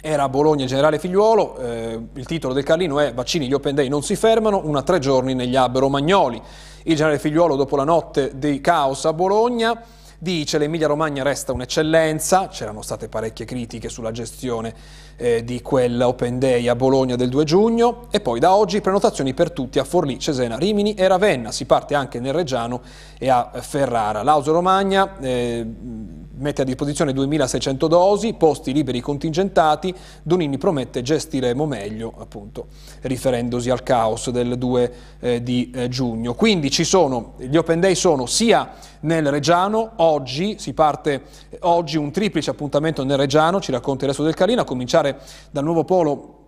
era 0.00 0.24
a 0.24 0.28
Bologna 0.28 0.64
Generale 0.64 0.98
Figliuolo, 0.98 1.58
eh, 1.58 2.00
il 2.14 2.26
titolo 2.26 2.54
del 2.54 2.64
Carlino 2.64 2.98
è 3.00 3.12
Vaccini, 3.12 3.46
gli 3.46 3.52
Open 3.52 3.74
Day 3.74 3.88
non 3.88 4.02
si 4.02 4.16
fermano, 4.16 4.62
una 4.64 4.82
tre 4.82 4.98
giorni 4.98 5.34
negli 5.34 5.56
Abbero 5.56 5.88
Magnoli. 5.88 6.40
Il 6.84 6.96
Generale 6.96 7.18
Figliuolo 7.18 7.56
dopo 7.56 7.76
la 7.76 7.84
notte 7.84 8.32
di 8.34 8.60
caos 8.60 9.04
a 9.04 9.12
Bologna 9.12 9.78
dice 10.22 10.58
l'Emilia 10.58 10.86
Romagna 10.86 11.22
resta 11.22 11.52
un'eccellenza, 11.52 12.48
c'erano 12.48 12.82
state 12.82 13.08
parecchie 13.08 13.46
critiche 13.46 13.88
sulla 13.88 14.10
gestione 14.10 14.74
eh, 15.16 15.42
di 15.44 15.62
quell'Open 15.62 16.38
Day 16.38 16.68
a 16.68 16.76
Bologna 16.76 17.16
del 17.16 17.30
2 17.30 17.44
giugno 17.44 18.08
e 18.10 18.20
poi 18.20 18.38
da 18.38 18.54
oggi 18.54 18.82
prenotazioni 18.82 19.32
per 19.32 19.50
tutti 19.50 19.78
a 19.78 19.84
Forlì, 19.84 20.18
Cesena, 20.18 20.58
Rimini 20.58 20.92
e 20.92 21.08
Ravenna, 21.08 21.50
si 21.52 21.64
parte 21.64 21.94
anche 21.94 22.20
nel 22.20 22.34
Reggiano 22.34 22.82
e 23.18 23.30
a 23.30 23.50
Ferrara. 23.60 24.22
L'Auso 24.22 24.52
Romagna 24.52 25.16
eh, 25.20 25.66
mette 26.40 26.62
a 26.62 26.64
disposizione 26.64 27.12
2.600 27.12 27.86
dosi, 27.86 28.34
posti 28.34 28.72
liberi 28.72 29.00
contingentati, 29.00 29.94
Donini 30.22 30.58
promette 30.58 31.02
gestiremo 31.02 31.66
meglio, 31.66 32.12
appunto, 32.18 32.66
riferendosi 33.02 33.70
al 33.70 33.82
caos 33.82 34.30
del 34.30 34.58
2 34.58 34.92
eh, 35.20 35.42
di 35.42 35.70
eh, 35.74 35.88
giugno. 35.88 36.34
Quindi 36.34 36.70
ci 36.70 36.84
sono, 36.84 37.34
gli 37.38 37.56
Open 37.56 37.80
Day 37.80 37.94
sono 37.94 38.26
sia 38.26 38.72
nel 39.00 39.30
Reggiano, 39.30 39.92
oggi 39.96 40.56
si 40.58 40.72
parte, 40.72 41.22
oggi 41.60 41.96
un 41.96 42.10
triplice 42.10 42.50
appuntamento 42.50 43.04
nel 43.04 43.16
Reggiano, 43.16 43.60
ci 43.60 43.72
racconta 43.72 44.04
il 44.04 44.10
resto 44.10 44.24
del 44.24 44.34
Carlino, 44.34 44.62
a 44.62 44.64
cominciare 44.64 45.20
dal 45.50 45.64
nuovo 45.64 45.84
polo 45.84 46.39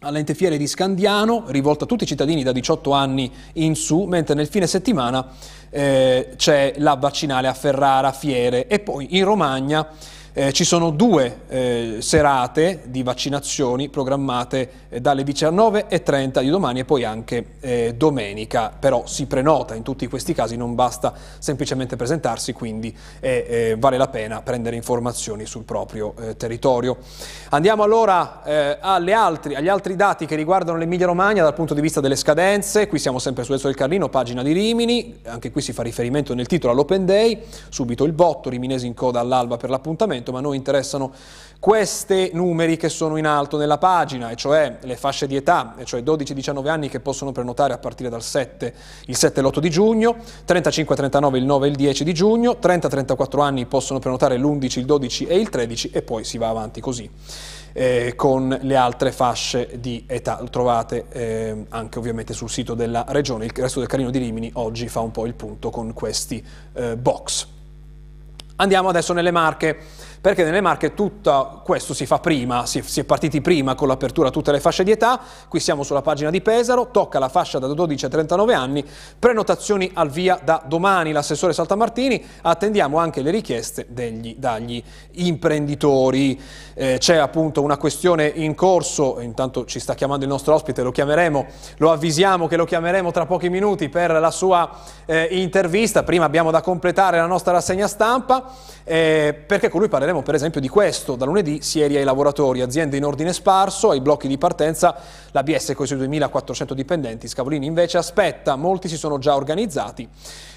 all'ente 0.00 0.34
fiere 0.34 0.56
di 0.56 0.66
Scandiano, 0.68 1.44
rivolta 1.48 1.84
a 1.84 1.86
tutti 1.86 2.04
i 2.04 2.06
cittadini 2.06 2.44
da 2.44 2.52
18 2.52 2.92
anni 2.92 3.32
in 3.54 3.74
su, 3.74 4.04
mentre 4.04 4.34
nel 4.34 4.46
fine 4.46 4.66
settimana 4.68 5.26
eh, 5.70 6.34
c'è 6.36 6.74
la 6.78 6.94
vaccinale 6.94 7.48
a 7.48 7.54
Ferrara, 7.54 8.12
Fiere 8.12 8.68
e 8.68 8.78
poi 8.78 9.16
in 9.16 9.24
Romagna 9.24 9.88
eh, 10.38 10.52
ci 10.52 10.62
sono 10.62 10.90
due 10.90 11.40
eh, 11.48 11.96
serate 11.98 12.82
di 12.84 13.02
vaccinazioni 13.02 13.88
programmate 13.88 14.70
eh, 14.88 15.00
dalle 15.00 15.24
19.30 15.24 16.42
di 16.42 16.48
domani 16.48 16.78
e 16.78 16.84
poi 16.84 17.02
anche 17.02 17.54
eh, 17.58 17.94
domenica, 17.96 18.72
però 18.78 19.04
si 19.04 19.26
prenota 19.26 19.74
in 19.74 19.82
tutti 19.82 20.06
questi 20.06 20.34
casi, 20.34 20.56
non 20.56 20.76
basta 20.76 21.12
semplicemente 21.40 21.96
presentarsi, 21.96 22.52
quindi 22.52 22.96
eh, 23.18 23.74
vale 23.80 23.96
la 23.96 24.06
pena 24.06 24.40
prendere 24.40 24.76
informazioni 24.76 25.44
sul 25.44 25.64
proprio 25.64 26.14
eh, 26.20 26.36
territorio. 26.36 26.98
Andiamo 27.48 27.82
allora 27.82 28.42
altri, 28.80 29.56
agli 29.56 29.68
altri 29.68 29.96
dati 29.96 30.24
che 30.24 30.36
riguardano 30.36 30.78
l'Emilia 30.78 31.06
Romagna 31.06 31.42
dal 31.42 31.54
punto 31.54 31.74
di 31.74 31.80
vista 31.80 32.00
delle 32.00 32.14
scadenze, 32.14 32.86
qui 32.86 33.00
siamo 33.00 33.18
sempre 33.18 33.42
su 33.42 33.54
Ezzo 33.54 33.66
del 33.66 33.74
Carlino, 33.74 34.08
pagina 34.08 34.44
di 34.44 34.52
Rimini, 34.52 35.18
anche 35.24 35.50
qui 35.50 35.62
si 35.62 35.72
fa 35.72 35.82
riferimento 35.82 36.32
nel 36.34 36.46
titolo 36.46 36.72
all'Open 36.72 37.04
Day, 37.04 37.42
subito 37.70 38.04
il 38.04 38.12
botto, 38.12 38.50
riminesi 38.50 38.86
in 38.86 38.94
coda 38.94 39.18
all'alba 39.18 39.56
per 39.56 39.70
l'appuntamento, 39.70 40.27
ma 40.32 40.38
a 40.38 40.42
noi 40.42 40.56
interessano 40.56 41.12
questi 41.60 42.30
numeri 42.34 42.76
che 42.76 42.88
sono 42.88 43.16
in 43.16 43.26
alto 43.26 43.56
nella 43.56 43.78
pagina, 43.78 44.30
e 44.30 44.36
cioè 44.36 44.78
le 44.80 44.96
fasce 44.96 45.26
di 45.26 45.34
età, 45.34 45.74
e 45.76 45.84
cioè 45.84 46.02
12-19 46.02 46.68
anni 46.68 46.88
che 46.88 47.00
possono 47.00 47.32
prenotare 47.32 47.72
a 47.72 47.78
partire 47.78 48.08
dal 48.08 48.22
7, 48.22 48.74
il 49.06 49.16
7 49.16 49.40
e 49.40 49.42
l'8 49.42 49.58
di 49.58 49.68
giugno, 49.70 50.16
35-39 50.46 51.36
il 51.36 51.44
9 51.44 51.66
e 51.66 51.70
il 51.70 51.76
10 51.76 52.04
di 52.04 52.14
giugno, 52.14 52.58
30-34 52.62 53.40
anni 53.40 53.66
possono 53.66 53.98
prenotare 53.98 54.36
l'11, 54.36 54.78
il 54.78 54.84
12 54.84 55.26
e 55.26 55.36
il 55.36 55.48
13 55.48 55.90
e 55.90 56.02
poi 56.02 56.22
si 56.22 56.38
va 56.38 56.48
avanti 56.48 56.80
così. 56.80 57.10
Eh, 57.72 58.14
con 58.16 58.56
le 58.62 58.76
altre 58.76 59.12
fasce 59.12 59.78
di 59.78 60.02
età. 60.06 60.38
Lo 60.40 60.48
trovate 60.48 61.04
eh, 61.10 61.64
anche 61.68 61.98
ovviamente 61.98 62.32
sul 62.32 62.50
sito 62.50 62.74
della 62.74 63.04
regione. 63.08 63.44
Il 63.44 63.52
resto 63.54 63.78
del 63.78 63.88
Carino 63.88 64.10
di 64.10 64.18
Rimini 64.18 64.50
oggi 64.54 64.88
fa 64.88 65.00
un 65.00 65.12
po' 65.12 65.26
il 65.26 65.34
punto 65.34 65.70
con 65.70 65.92
questi 65.92 66.44
eh, 66.72 66.96
box. 66.96 67.46
Andiamo 68.56 68.88
adesso 68.88 69.12
nelle 69.12 69.30
Marche 69.30 69.78
perché 70.20 70.44
nelle 70.44 70.60
Marche 70.60 70.94
tutto 70.94 71.60
questo 71.64 71.94
si 71.94 72.06
fa 72.06 72.18
prima, 72.18 72.66
si, 72.66 72.82
si 72.82 73.00
è 73.00 73.04
partiti 73.04 73.40
prima 73.40 73.74
con 73.74 73.88
l'apertura 73.88 74.28
a 74.28 74.30
tutte 74.30 74.52
le 74.52 74.60
fasce 74.60 74.84
di 74.84 74.90
età, 74.90 75.20
qui 75.48 75.60
siamo 75.60 75.82
sulla 75.82 76.02
pagina 76.02 76.30
di 76.30 76.40
Pesaro, 76.40 76.90
tocca 76.90 77.18
la 77.18 77.28
fascia 77.28 77.58
da 77.58 77.66
12 77.66 78.04
a 78.04 78.08
39 78.08 78.54
anni, 78.54 78.84
prenotazioni 79.18 79.90
al 79.94 80.10
via 80.10 80.38
da 80.42 80.62
domani, 80.66 81.12
l'assessore 81.12 81.52
Saltamartini, 81.52 82.24
attendiamo 82.42 82.98
anche 82.98 83.22
le 83.22 83.30
richieste 83.30 83.86
degli, 83.88 84.34
dagli 84.36 84.82
imprenditori, 85.12 86.40
eh, 86.74 86.96
c'è 86.98 87.16
appunto 87.16 87.62
una 87.62 87.76
questione 87.76 88.26
in 88.26 88.54
corso, 88.54 89.20
intanto 89.20 89.64
ci 89.64 89.80
sta 89.80 89.94
chiamando 89.94 90.24
il 90.24 90.30
nostro 90.30 90.54
ospite, 90.54 90.82
lo 90.82 90.90
chiameremo, 90.90 91.46
lo 91.78 91.92
avvisiamo 91.92 92.46
che 92.46 92.56
lo 92.56 92.64
chiameremo 92.64 93.10
tra 93.10 93.26
pochi 93.26 93.48
minuti 93.48 93.88
per 93.88 94.12
la 94.12 94.30
sua 94.30 94.70
eh, 95.06 95.28
intervista, 95.30 96.02
prima 96.02 96.24
abbiamo 96.24 96.50
da 96.50 96.60
completare 96.60 97.18
la 97.18 97.26
nostra 97.26 97.52
rassegna 97.52 97.86
stampa, 97.86 98.52
eh, 98.84 99.34
perché 99.46 99.68
con 99.68 99.80
lui 99.80 99.88
parleremo 99.88 100.07
parleremo 100.08 100.22
per 100.22 100.34
esempio 100.34 100.60
di 100.60 100.68
questo. 100.68 101.16
Da 101.16 101.24
lunedì 101.24 101.60
sieri 101.62 101.96
ai 101.96 102.04
lavoratori, 102.04 102.60
aziende 102.60 102.96
in 102.96 103.04
ordine 103.04 103.32
sparso, 103.32 103.90
ai 103.90 104.00
blocchi 104.00 104.28
di 104.28 104.38
partenza, 104.38 104.96
la 105.32 105.42
BS 105.42 105.72
con 105.74 105.84
i 105.84 105.88
suoi 105.88 105.98
2400 105.98 106.74
dipendenti, 106.74 107.28
Scavolini 107.28 107.66
invece 107.66 107.98
aspetta, 107.98 108.56
molti 108.56 108.88
si 108.88 108.96
sono 108.96 109.18
già 109.18 109.34
organizzati, 109.34 110.08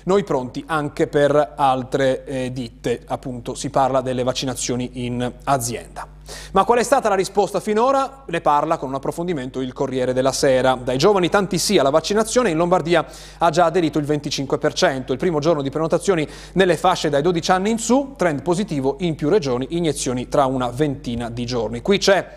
noi 0.05 0.24
pronti 0.24 0.63
anche 0.65 1.08
per 1.08 1.53
altre 1.55 2.24
eh, 2.25 2.51
ditte, 2.51 3.01
appunto 3.05 3.53
si 3.55 3.70
parla 3.70 4.01
delle 4.01 4.24
vaccinazioni 4.24 5.05
in 5.05 5.31
azienda. 5.43 6.20
Ma 6.52 6.64
qual 6.64 6.80
è 6.80 6.84
stata 6.84 7.10
la 7.10 7.16
risposta 7.16 7.60
finora? 7.60 8.24
Ne 8.28 8.42
parla 8.42 8.78
con 8.78 8.90
un 8.90 8.96
approfondimento 8.96 9.62
il 9.62 9.74
Corriere 9.74 10.14
della 10.14 10.32
Sera. 10.32 10.76
Dai 10.76 10.98
giovani 10.98 11.30
tanti 11.30 11.58
sì 11.58 11.78
alla 11.78 11.90
vaccinazione, 11.90 12.50
in 12.50 12.58
Lombardia 12.58 13.06
ha 13.38 13.50
già 13.50 13.66
aderito 13.66 14.00
il 14.00 14.06
25%. 14.06 15.12
Il 15.12 15.18
primo 15.18 15.40
giorno 15.40 15.62
di 15.62 15.70
prenotazioni 15.70 16.28
nelle 16.54 16.78
fasce 16.78 17.10
dai 17.10 17.22
12 17.22 17.52
anni 17.52 17.70
in 17.72 17.78
su, 17.78 18.14
trend 18.18 18.42
positivo 18.42 18.98
in 19.00 19.16
più 19.16 19.30
regioni, 19.30 19.68
iniezioni 19.72 20.28
tra 20.28 20.46
una 20.46 20.70
ventina 20.70 21.30
di 21.30 21.46
giorni. 21.46 21.82
Qui 21.82 21.98
c'è 21.98 22.28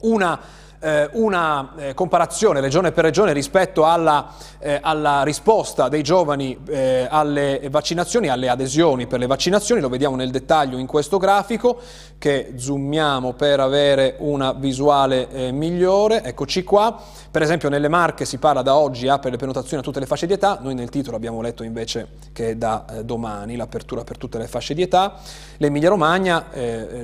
una 0.00 0.62
eh, 0.84 1.08
una 1.12 1.72
eh, 1.76 1.94
comparazione 1.94 2.60
regione 2.60 2.92
per 2.92 3.04
regione 3.04 3.32
rispetto 3.32 3.86
alla, 3.86 4.32
eh, 4.58 4.78
alla 4.82 5.22
risposta 5.22 5.88
dei 5.88 6.02
giovani 6.02 6.58
eh, 6.66 7.06
alle 7.10 7.66
vaccinazioni, 7.70 8.28
alle 8.28 8.50
adesioni 8.50 9.06
per 9.06 9.18
le 9.18 9.26
vaccinazioni, 9.26 9.80
lo 9.80 9.88
vediamo 9.88 10.14
nel 10.14 10.30
dettaglio 10.30 10.76
in 10.76 10.86
questo 10.86 11.16
grafico 11.16 11.80
che 12.18 12.52
zoomiamo 12.56 13.32
per 13.32 13.60
avere 13.60 14.16
una 14.18 14.52
visuale 14.52 15.30
eh, 15.30 15.52
migliore, 15.52 16.22
eccoci 16.22 16.62
qua, 16.62 16.98
per 17.30 17.42
esempio 17.42 17.68
nelle 17.68 17.88
Marche 17.88 18.26
si 18.26 18.36
parla 18.38 18.62
da 18.62 18.76
oggi 18.76 19.08
apre 19.08 19.30
le 19.30 19.36
prenotazioni 19.36 19.82
a 19.82 19.84
tutte 19.84 20.00
le 20.00 20.06
fasce 20.06 20.26
di 20.26 20.34
età, 20.34 20.58
noi 20.60 20.74
nel 20.74 20.90
titolo 20.90 21.16
abbiamo 21.16 21.40
letto 21.40 21.62
invece 21.62 22.08
che 22.32 22.50
è 22.50 22.56
da 22.56 22.84
eh, 22.90 23.04
domani 23.04 23.56
l'apertura 23.56 24.04
per 24.04 24.18
tutte 24.18 24.38
le 24.38 24.46
fasce 24.46 24.74
di 24.74 24.82
età, 24.82 25.14
l'Emilia 25.56 25.88
Romagna 25.88 26.46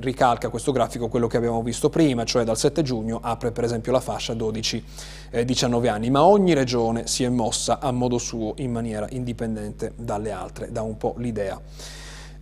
ricalca 0.01 0.49
questo 0.49 0.73
grafico 0.73 1.09
quello 1.09 1.27
che 1.27 1.37
abbiamo 1.37 1.63
visto 1.63 1.89
prima, 1.89 2.25
cioè 2.25 2.45
dal 2.45 2.57
7 2.57 2.83
giugno 2.83 3.19
apre 3.23 3.53
per 3.53 3.65
esempio 3.65 3.70
la 3.91 4.01
fascia 4.01 4.35
12-19 4.35 5.85
eh, 5.85 5.89
anni, 5.89 6.11
ma 6.11 6.25
ogni 6.25 6.55
regione 6.55 7.07
si 7.07 7.25
è 7.25 7.29
mossa 7.29 7.79
a 7.81 7.93
modo 7.93 8.19
suo 8.19 8.55
in 8.57 8.73
maniera 8.73 9.07
indipendente 9.11 9.93
dalle 9.97 10.31
altre, 10.31 10.73
da 10.73 10.83
un 10.83 10.97
po' 10.97 11.15
l'idea 11.19 11.61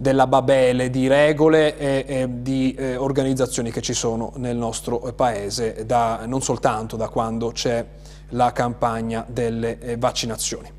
della 0.01 0.29
babele 0.29 0.91
di 0.91 1.09
regole 1.09 1.77
e, 1.77 2.05
e 2.07 2.29
di 2.41 2.73
eh, 2.75 2.95
organizzazioni 2.95 3.73
che 3.73 3.83
ci 3.83 3.95
sono 3.95 4.33
nel 4.37 4.57
nostro 4.57 4.99
paese, 5.15 5.85
da, 5.85 6.25
non 6.25 6.41
soltanto 6.41 6.97
da 6.97 7.09
quando 7.09 7.51
c'è 7.51 7.85
la 8.31 8.53
campagna 8.53 9.27
delle 9.29 9.79
eh, 9.81 9.97
vaccinazioni. 9.97 10.71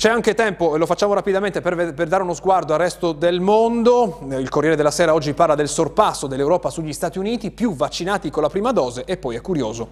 C'è 0.00 0.08
anche 0.08 0.32
tempo, 0.32 0.74
e 0.74 0.78
lo 0.78 0.86
facciamo 0.86 1.12
rapidamente, 1.12 1.60
per, 1.60 1.92
per, 1.92 2.08
dare 2.08 2.22
uno 2.22 2.32
sguardo 2.32 2.72
al 2.72 2.78
resto 2.78 3.12
del 3.12 3.38
mondo. 3.38 4.20
Il 4.30 4.48
Corriere 4.48 4.74
della 4.74 4.90
Sera 4.90 5.12
oggi 5.12 5.34
parla 5.34 5.54
del 5.54 5.68
sorpasso 5.68 6.26
dell'Europa 6.26 6.70
sugli 6.70 6.94
Stati 6.94 7.18
Uniti, 7.18 7.50
più 7.50 7.74
vaccinati 7.74 8.30
con 8.30 8.42
la 8.42 8.48
prima 8.48 8.72
dose 8.72 9.04
e 9.04 9.18
poi 9.18 9.36
è 9.36 9.42
curioso 9.42 9.88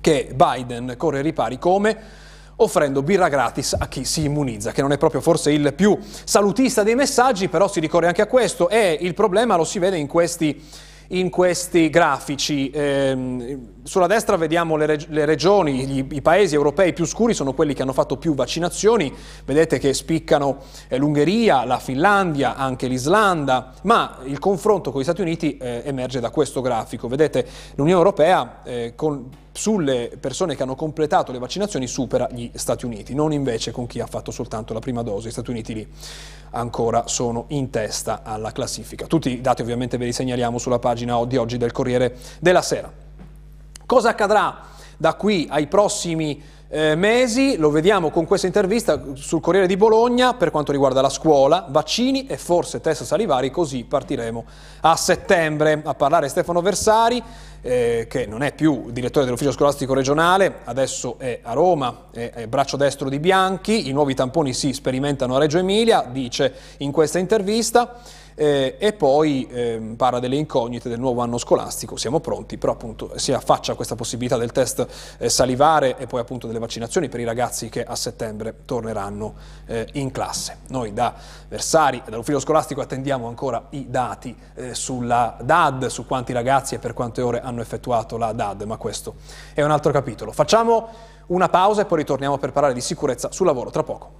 che 0.00 0.30
Biden 0.32 0.94
corre 0.96 1.20
ripari 1.20 1.58
come 1.58 1.98
offrendo 2.54 3.02
birra 3.02 3.26
gratis 3.26 3.74
a 3.76 3.88
chi 3.88 4.04
si 4.04 4.22
immunizza, 4.22 4.70
che 4.70 4.82
non 4.82 4.92
è 4.92 4.98
proprio 4.98 5.20
forse 5.20 5.50
il 5.50 5.74
più 5.74 5.98
salutista 6.00 6.84
dei 6.84 6.94
messaggi, 6.94 7.48
però 7.48 7.66
si 7.66 7.80
ricorre 7.80 8.06
anche 8.06 8.22
a 8.22 8.28
questo 8.28 8.68
e 8.68 8.98
il 9.00 9.14
problema 9.14 9.56
lo 9.56 9.64
si 9.64 9.80
vede 9.80 9.96
in 9.96 10.06
questi 10.06 10.62
in 11.08 11.30
questi 11.30 11.88
grafici. 11.88 12.70
Eh, 12.70 13.58
sulla 13.82 14.06
destra 14.06 14.36
vediamo 14.36 14.76
le, 14.76 14.86
reg 14.86 15.06
le 15.08 15.24
regioni, 15.24 16.06
i 16.10 16.20
paesi 16.20 16.54
europei 16.54 16.92
più 16.92 17.06
scuri 17.06 17.32
sono 17.32 17.54
quelli 17.54 17.72
che 17.72 17.82
hanno 17.82 17.92
fatto 17.92 18.16
più 18.16 18.34
vaccinazioni, 18.34 19.12
vedete 19.44 19.78
che 19.78 19.94
spiccano 19.94 20.58
eh, 20.88 20.98
l'Ungheria, 20.98 21.64
la 21.64 21.78
Finlandia, 21.78 22.56
anche 22.56 22.86
l'Islanda, 22.86 23.72
ma 23.82 24.18
il 24.24 24.38
confronto 24.38 24.90
con 24.90 25.00
gli 25.00 25.04
Stati 25.04 25.22
Uniti 25.22 25.56
eh, 25.56 25.82
emerge 25.84 26.20
da 26.20 26.30
questo 26.30 26.60
grafico. 26.60 27.08
Vedete 27.08 27.46
l'Unione 27.76 27.98
Europea 27.98 28.62
eh, 28.64 28.92
con 28.94 29.46
sulle 29.58 30.12
persone 30.20 30.54
che 30.54 30.62
hanno 30.62 30.76
completato 30.76 31.32
le 31.32 31.40
vaccinazioni 31.40 31.88
supera 31.88 32.28
gli 32.30 32.48
Stati 32.54 32.86
Uniti, 32.86 33.12
non 33.12 33.32
invece 33.32 33.72
con 33.72 33.88
chi 33.88 33.98
ha 33.98 34.06
fatto 34.06 34.30
soltanto 34.30 34.72
la 34.72 34.78
prima 34.78 35.02
dose. 35.02 35.26
Gli 35.26 35.32
Stati 35.32 35.50
Uniti 35.50 35.74
lì 35.74 35.88
ancora 36.50 37.08
sono 37.08 37.46
in 37.48 37.68
testa 37.68 38.22
alla 38.22 38.52
classifica. 38.52 39.06
Tutti 39.06 39.30
i 39.30 39.40
dati 39.40 39.60
ovviamente 39.60 39.96
ve 39.96 40.04
li 40.04 40.12
segnaliamo 40.12 40.58
sulla 40.58 40.78
pagina 40.78 41.24
di 41.24 41.36
oggi 41.36 41.56
del 41.56 41.72
Corriere 41.72 42.16
della 42.38 42.62
Sera. 42.62 42.88
Cosa 43.84 44.10
accadrà 44.10 44.60
da 44.96 45.14
qui 45.14 45.48
ai 45.50 45.66
prossimi 45.66 46.40
eh, 46.68 46.94
mesi. 46.94 47.56
Lo 47.56 47.70
vediamo 47.70 48.10
con 48.10 48.26
questa 48.26 48.46
intervista 48.46 49.02
sul 49.14 49.40
Corriere 49.40 49.66
di 49.66 49.76
Bologna 49.76 50.34
per 50.34 50.50
quanto 50.50 50.72
riguarda 50.72 51.00
la 51.00 51.08
scuola, 51.08 51.66
vaccini 51.68 52.26
e 52.26 52.36
forse 52.36 52.80
test 52.80 53.04
salivari, 53.04 53.50
così 53.50 53.84
partiremo 53.84 54.44
a 54.82 54.96
settembre. 54.96 55.80
A 55.84 55.94
parlare 55.94 56.28
Stefano 56.28 56.60
Versari, 56.60 57.22
eh, 57.60 58.06
che 58.08 58.26
non 58.26 58.42
è 58.42 58.52
più 58.54 58.90
direttore 58.90 59.24
dell'ufficio 59.24 59.52
scolastico 59.52 59.94
regionale, 59.94 60.60
adesso 60.64 61.16
è 61.18 61.40
a 61.42 61.52
Roma, 61.52 62.06
è, 62.12 62.30
è 62.30 62.46
braccio 62.46 62.76
destro 62.76 63.08
di 63.08 63.18
Bianchi, 63.18 63.88
i 63.88 63.92
nuovi 63.92 64.14
tamponi 64.14 64.52
si 64.52 64.72
sperimentano 64.72 65.36
a 65.36 65.38
Reggio 65.38 65.58
Emilia, 65.58 66.06
dice 66.10 66.52
in 66.78 66.92
questa 66.92 67.18
intervista 67.18 68.00
eh, 68.38 68.76
e 68.78 68.92
poi 68.92 69.48
eh, 69.50 69.94
parla 69.96 70.20
delle 70.20 70.36
incognite 70.36 70.88
del 70.88 71.00
nuovo 71.00 71.22
anno 71.22 71.38
scolastico, 71.38 71.96
siamo 71.96 72.20
pronti, 72.20 72.56
però 72.56 72.72
appunto 72.72 73.10
si 73.16 73.32
affaccia 73.32 73.74
questa 73.74 73.96
possibilità 73.96 74.36
del 74.36 74.52
test 74.52 74.86
eh, 75.18 75.28
salivare 75.28 75.98
e 75.98 76.06
poi 76.06 76.20
appunto 76.20 76.46
delle 76.46 76.60
vaccinazioni 76.60 77.08
per 77.08 77.18
i 77.18 77.24
ragazzi 77.24 77.68
che 77.68 77.82
a 77.82 77.96
settembre 77.96 78.60
torneranno 78.64 79.34
eh, 79.66 79.88
in 79.94 80.12
classe. 80.12 80.58
Noi 80.68 80.92
da 80.92 81.12
Versari 81.48 82.00
e 82.06 82.10
dall'ufficio 82.10 82.38
scolastico 82.38 82.80
attendiamo 82.80 83.26
ancora 83.26 83.66
i 83.70 83.90
dati 83.90 84.36
eh, 84.54 84.72
sulla 84.72 85.36
DAD, 85.42 85.86
su 85.86 86.06
quanti 86.06 86.32
ragazzi 86.32 86.76
e 86.76 86.78
per 86.78 86.94
quante 86.94 87.20
ore 87.22 87.40
hanno 87.40 87.60
effettuato 87.60 88.16
la 88.16 88.32
DAD, 88.32 88.62
ma 88.62 88.76
questo 88.76 89.16
è 89.52 89.62
un 89.64 89.72
altro 89.72 89.90
capitolo. 89.90 90.30
Facciamo 90.30 90.88
una 91.26 91.48
pausa 91.48 91.82
e 91.82 91.86
poi 91.86 91.98
ritorniamo 91.98 92.38
per 92.38 92.52
parlare 92.52 92.74
di 92.74 92.80
sicurezza 92.80 93.32
sul 93.32 93.46
lavoro 93.46 93.70
tra 93.70 93.82
poco. 93.82 94.17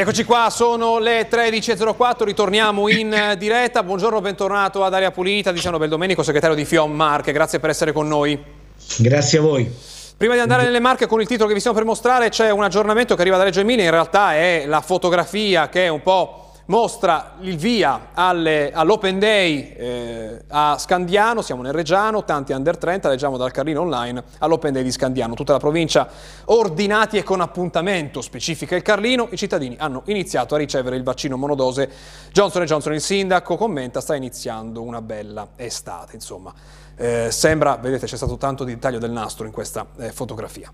Eccoci 0.00 0.24
qua, 0.24 0.48
sono 0.48 0.98
le 0.98 1.28
13.04, 1.28 2.24
ritorniamo 2.24 2.88
in 2.88 3.34
diretta. 3.36 3.82
Buongiorno, 3.82 4.22
bentornato 4.22 4.82
ad 4.82 4.94
Aria 4.94 5.10
Pulita, 5.10 5.52
Tiziano 5.52 5.76
Beldomenico, 5.76 6.22
segretario 6.22 6.56
di 6.56 6.64
FIOM 6.64 6.90
Marche. 6.90 7.32
Grazie 7.32 7.60
per 7.60 7.68
essere 7.68 7.92
con 7.92 8.08
noi. 8.08 8.42
Grazie 8.96 9.38
a 9.38 9.42
voi. 9.42 9.70
Prima 10.16 10.32
di 10.32 10.40
andare 10.40 10.64
nelle 10.64 10.80
marche 10.80 11.06
con 11.06 11.20
il 11.20 11.26
titolo 11.26 11.48
che 11.48 11.52
vi 11.52 11.60
stiamo 11.60 11.76
per 11.76 11.86
mostrare 11.86 12.30
c'è 12.30 12.50
un 12.50 12.62
aggiornamento 12.62 13.14
che 13.14 13.20
arriva 13.20 13.36
da 13.36 13.42
Reggio 13.42 13.60
Emilia, 13.60 13.84
in 13.84 13.90
realtà 13.90 14.34
è 14.34 14.64
la 14.66 14.80
fotografia 14.80 15.68
che 15.68 15.84
è 15.84 15.88
un 15.88 16.00
po' 16.00 16.49
mostra 16.70 17.32
il 17.40 17.56
via 17.56 18.10
all'Open 18.14 19.18
Day 19.18 19.74
eh, 19.76 20.44
a 20.48 20.78
Scandiano, 20.78 21.42
siamo 21.42 21.62
nel 21.62 21.72
Reggiano, 21.72 22.24
tanti 22.24 22.52
under 22.52 22.78
30, 22.78 23.08
leggiamo 23.08 23.36
dal 23.36 23.50
Carlino 23.50 23.80
online 23.80 24.22
all'Open 24.38 24.72
Day 24.72 24.84
di 24.84 24.92
Scandiano, 24.92 25.34
tutta 25.34 25.52
la 25.52 25.58
provincia 25.58 26.08
ordinati 26.44 27.16
e 27.16 27.24
con 27.24 27.40
appuntamento, 27.40 28.20
specifica 28.20 28.76
il 28.76 28.82
Carlino, 28.82 29.26
i 29.32 29.36
cittadini 29.36 29.74
hanno 29.80 30.02
iniziato 30.06 30.54
a 30.54 30.58
ricevere 30.58 30.94
il 30.94 31.02
vaccino 31.02 31.36
monodose 31.36 31.90
Johnson 32.30 32.64
Johnson, 32.64 32.92
il 32.94 33.00
sindaco 33.00 33.56
commenta, 33.56 34.00
sta 34.00 34.14
iniziando 34.14 34.80
una 34.80 35.02
bella 35.02 35.48
estate, 35.56 36.14
insomma. 36.14 36.54
Eh, 36.94 37.32
sembra, 37.32 37.78
vedete 37.78 38.06
c'è 38.06 38.16
stato 38.16 38.36
tanto 38.36 38.62
di 38.62 38.74
dettaglio 38.74 39.00
del 39.00 39.10
nastro 39.10 39.44
in 39.44 39.52
questa 39.52 39.86
eh, 39.98 40.12
fotografia. 40.12 40.72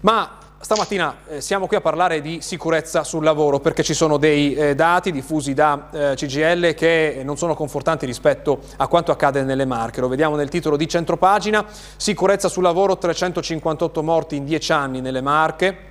Ma 0.00 0.38
stamattina 0.62 1.16
eh, 1.26 1.40
siamo 1.40 1.66
qui 1.66 1.76
a 1.76 1.80
parlare 1.80 2.20
di 2.20 2.40
sicurezza 2.42 3.02
sul 3.02 3.24
lavoro 3.24 3.60
perché 3.60 3.82
ci 3.82 3.94
sono 3.94 4.18
dei 4.18 4.52
eh, 4.52 4.74
dati 4.74 5.10
diffusi 5.10 5.54
da 5.54 5.88
eh, 5.90 6.12
CGL 6.14 6.74
che 6.74 7.22
non 7.24 7.38
sono 7.38 7.54
confortanti 7.54 8.04
rispetto 8.04 8.60
a 8.76 8.86
quanto 8.86 9.10
accade 9.10 9.42
nelle 9.42 9.64
Marche. 9.64 10.02
Lo 10.02 10.08
vediamo 10.08 10.36
nel 10.36 10.50
titolo 10.50 10.76
di 10.76 10.86
centropagina, 10.86 11.64
sicurezza 11.96 12.48
sul 12.48 12.62
lavoro, 12.62 12.98
358 12.98 14.02
morti 14.02 14.36
in 14.36 14.44
10 14.44 14.72
anni 14.72 15.00
nelle 15.00 15.22
Marche. 15.22 15.89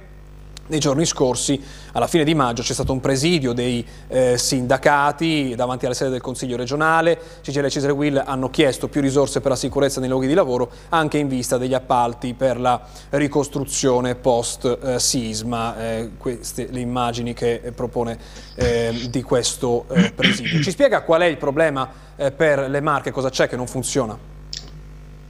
Nei 0.69 0.79
giorni 0.79 1.03
scorsi, 1.03 1.59
alla 1.93 2.05
fine 2.05 2.23
di 2.23 2.35
maggio, 2.35 2.61
c'è 2.61 2.73
stato 2.73 2.93
un 2.93 2.99
presidio 2.99 3.53
dei 3.53 3.83
eh, 4.07 4.37
sindacati 4.37 5.55
davanti 5.55 5.85
alla 5.85 5.95
sede 5.95 6.11
del 6.11 6.21
Consiglio 6.21 6.57
regionale. 6.57 7.19
CGL 7.41 7.65
e 7.65 7.69
Cesare 7.71 7.91
Will 7.91 8.21
hanno 8.23 8.51
chiesto 8.51 8.87
più 8.87 9.01
risorse 9.01 9.41
per 9.41 9.49
la 9.49 9.57
sicurezza 9.57 9.99
nei 9.99 10.09
luoghi 10.09 10.27
di 10.27 10.35
lavoro, 10.35 10.69
anche 10.89 11.17
in 11.17 11.27
vista 11.27 11.57
degli 11.57 11.73
appalti 11.73 12.35
per 12.35 12.59
la 12.59 12.79
ricostruzione 13.09 14.13
post-sisma. 14.13 15.79
Eh, 15.79 16.11
queste 16.17 16.67
le 16.69 16.81
immagini 16.81 17.33
che 17.33 17.71
propone 17.73 18.19
eh, 18.53 19.07
di 19.09 19.23
questo 19.23 19.85
eh, 19.89 20.11
presidio. 20.11 20.61
Ci 20.61 20.69
spiega 20.69 21.01
qual 21.01 21.21
è 21.21 21.25
il 21.25 21.37
problema 21.37 21.89
eh, 22.15 22.29
per 22.29 22.69
le 22.69 22.79
marche, 22.79 23.09
cosa 23.09 23.31
c'è 23.31 23.47
che 23.47 23.55
non 23.55 23.65
funziona? 23.65 24.28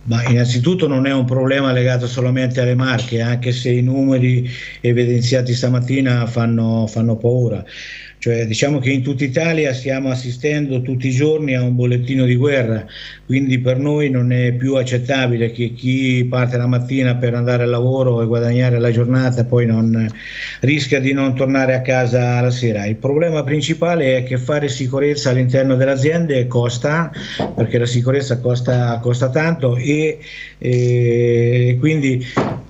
Ma 0.03 0.23
innanzitutto 0.27 0.87
non 0.87 1.05
è 1.05 1.13
un 1.13 1.25
problema 1.25 1.71
legato 1.71 2.07
solamente 2.07 2.61
alle 2.61 2.73
marche, 2.75 3.21
anche 3.21 3.51
se 3.51 3.69
i 3.69 3.81
numeri 3.81 4.49
evidenziati 4.81 5.53
stamattina 5.53 6.25
fanno, 6.25 6.87
fanno 6.87 7.15
paura. 7.17 7.63
Cioè, 8.19 8.45
diciamo 8.45 8.79
che 8.79 8.91
in 8.91 9.01
tutta 9.01 9.23
Italia 9.23 9.73
stiamo 9.73 10.09
assistendo 10.09 10.81
tutti 10.81 11.07
i 11.07 11.11
giorni 11.11 11.55
a 11.55 11.61
un 11.61 11.73
bollettino 11.73 12.25
di 12.25 12.35
guerra, 12.35 12.85
quindi 13.25 13.59
per 13.59 13.77
noi 13.77 14.09
non 14.09 14.33
è 14.33 14.51
più 14.51 14.75
accettabile 14.75 15.51
che 15.51 15.71
chi 15.71 16.25
parte 16.29 16.57
la 16.57 16.67
mattina 16.67 17.15
per 17.15 17.33
andare 17.33 17.63
al 17.63 17.69
lavoro 17.69 18.21
e 18.21 18.25
guadagnare 18.25 18.77
la 18.77 18.91
giornata 18.91 19.45
poi 19.45 19.65
non, 19.65 20.05
rischia 20.59 20.99
di 20.99 21.13
non 21.13 21.33
tornare 21.33 21.73
a 21.75 21.81
casa 21.81 22.41
la 22.41 22.51
sera. 22.51 22.85
Il 22.85 22.97
problema 22.97 23.41
principale 23.43 24.17
è 24.17 24.23
che 24.25 24.37
fare 24.37 24.67
sicurezza 24.67 25.29
all'interno 25.29 25.75
delle 25.75 25.91
aziende 25.91 26.45
costa, 26.47 27.09
perché 27.55 27.77
la 27.77 27.85
sicurezza 27.85 28.39
costa, 28.39 28.99
costa 29.01 29.29
tanto 29.29 29.77
e, 29.77 30.19
e 30.57 31.77
quindi 31.79 32.25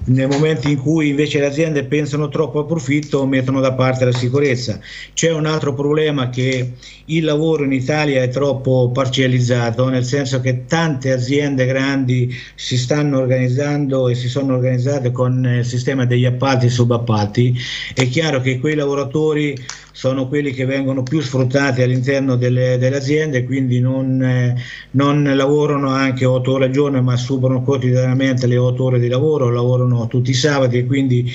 nel 0.06 0.28
momento 0.28 0.68
in 0.68 0.78
cui 0.78 1.10
invece 1.10 1.40
le 1.40 1.48
aziende 1.48 1.84
pensano 1.84 2.30
troppo 2.30 2.60
al 2.60 2.66
profitto 2.66 3.26
mettono 3.26 3.60
da 3.60 3.74
parte 3.74 4.06
la 4.06 4.12
sicurezza. 4.12 4.80
C'è 5.14 5.32
un 5.32 5.46
altro 5.46 5.74
problema 5.74 6.30
che 6.30 6.74
il 7.06 7.24
lavoro 7.24 7.64
in 7.64 7.74
Italia 7.74 8.22
è 8.22 8.30
troppo 8.30 8.92
parcializzato, 8.94 9.88
nel 9.90 10.06
senso 10.06 10.40
che 10.40 10.66
tante 10.66 11.12
aziende 11.12 11.66
grandi 11.66 12.34
si 12.56 12.78
stanno 12.78 13.20
organizzando 13.20 14.10
e 14.10 14.16
si 14.16 14.30
sono 14.30 14.56
organizzate 14.56 15.12
con 15.12 15.46
il 15.60 15.66
sistema 15.66 16.06
degli 16.06 16.26
appalti 16.26 16.68
e 16.68 16.70
subappalti. 16.70 17.56
È 17.94 18.08
chiaro 18.08 18.42
che 18.42 18.60
quei 18.60 18.76
lavoratori 18.76 19.56
sono 20.00 20.30
quelli 20.30 20.52
che 20.52 20.64
vengono 20.64 21.04
più 21.04 21.20
sfruttati 21.20 21.82
all'interno 21.82 22.38
delle, 22.38 22.78
delle 22.78 22.96
aziende, 22.96 23.44
quindi 23.44 23.82
non, 23.82 24.24
eh, 24.24 24.56
non, 24.92 25.24
lavorano 25.36 25.90
anche 25.90 26.24
8 26.24 26.54
ore 26.54 26.66
al 26.66 26.72
giorno, 26.72 27.02
ma 27.02 27.18
subano 27.18 27.62
quotidianamente 27.64 28.48
le 28.48 28.56
8 28.56 28.82
ore 28.82 29.00
di 29.00 29.10
lavoro, 29.10 29.50
lavorano 29.50 29.89
tutti 30.08 30.32
i 30.32 30.34
sabati 30.34 30.78
e 30.78 30.86
quindi 30.86 31.32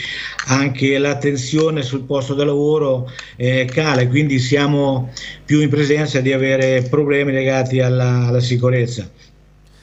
anche 0.46 0.98
l'attenzione 0.98 1.82
sul 1.82 2.02
posto 2.02 2.34
di 2.34 2.44
lavoro 2.44 3.10
eh, 3.36 3.64
cala, 3.70 4.06
quindi 4.08 4.38
siamo 4.38 5.12
più 5.44 5.60
in 5.60 5.68
presenza 5.68 6.20
di 6.20 6.32
avere 6.32 6.82
problemi 6.88 7.32
legati 7.32 7.80
alla, 7.80 8.26
alla 8.26 8.40
sicurezza. 8.40 9.08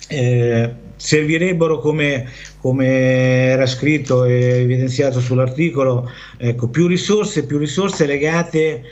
Eh, 0.08 0.70
servirebbero 0.96 1.80
come, 1.80 2.30
come, 2.60 2.88
era 2.88 3.66
scritto 3.66 4.24
e 4.24 4.62
evidenziato 4.62 5.20
sull'articolo 5.20 6.10
ecco, 6.38 6.68
più 6.68 6.86
risorse, 6.86 7.46
più 7.46 7.58
risorse 7.58 8.06
legate 8.06 8.84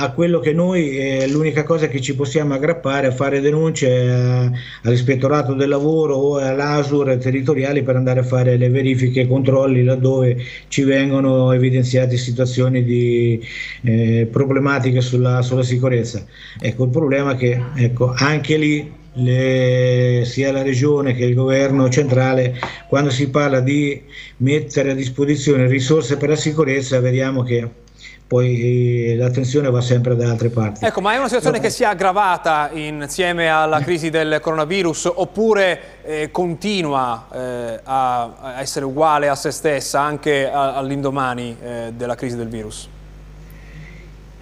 a 0.00 0.12
quello 0.12 0.38
che 0.38 0.52
noi 0.52 0.96
eh, 0.96 1.28
l'unica 1.28 1.64
cosa 1.64 1.88
che 1.88 2.00
ci 2.00 2.14
possiamo 2.14 2.54
aggrappare 2.54 3.08
è 3.08 3.10
fare 3.10 3.40
denunce 3.40 3.88
eh, 3.88 4.50
all'ispettorato 4.84 5.54
del 5.54 5.68
lavoro 5.68 6.14
o 6.14 6.36
all'ASUR 6.36 7.16
territoriali 7.16 7.82
per 7.82 7.96
andare 7.96 8.20
a 8.20 8.22
fare 8.22 8.56
le 8.56 8.68
verifiche 8.68 9.22
e 9.22 9.26
controlli 9.26 9.82
laddove 9.82 10.36
ci 10.68 10.82
vengono 10.82 11.50
evidenziate 11.52 12.16
situazioni 12.16 12.84
di 12.84 13.44
eh, 13.82 14.28
problematiche 14.30 15.00
sulla, 15.00 15.42
sulla, 15.42 15.64
sicurezza. 15.64 16.24
Ecco, 16.60 16.84
il 16.84 16.90
problema 16.90 17.32
è 17.32 17.36
che 17.36 17.60
ecco, 17.74 18.12
anche 18.14 18.56
lì 18.56 18.92
le, 19.14 20.22
sia 20.24 20.52
la 20.52 20.62
regione 20.62 21.14
che 21.14 21.24
il 21.24 21.34
governo 21.34 21.88
centrale, 21.88 22.54
quando 22.88 23.10
si 23.10 23.30
parla 23.30 23.58
di 23.58 24.00
mettere 24.38 24.92
a 24.92 24.94
disposizione 24.94 25.66
risorse 25.66 26.16
per 26.16 26.28
la 26.28 26.36
sicurezza, 26.36 27.00
vediamo 27.00 27.42
che 27.42 27.86
poi 28.28 29.14
l'attenzione 29.16 29.70
va 29.70 29.80
sempre 29.80 30.14
da 30.14 30.28
altre 30.28 30.50
parti. 30.50 30.84
Ecco, 30.84 31.00
ma 31.00 31.14
è 31.14 31.16
una 31.16 31.28
situazione 31.28 31.60
che 31.60 31.70
si 31.70 31.82
è 31.82 31.86
aggravata 31.86 32.68
insieme 32.74 33.48
alla 33.48 33.80
crisi 33.80 34.10
del 34.10 34.38
coronavirus 34.42 35.10
oppure 35.14 35.80
eh, 36.04 36.28
continua 36.30 37.26
eh, 37.32 37.80
a, 37.82 38.22
a, 38.38 38.60
essere 38.60 38.84
uguale 38.84 39.30
a 39.30 39.34
se 39.34 39.50
stessa 39.50 40.02
anche 40.02 40.46
all'indomani 40.46 41.56
eh, 41.58 41.92
della 41.96 42.14
crisi 42.16 42.36
del 42.36 42.48
virus? 42.48 42.88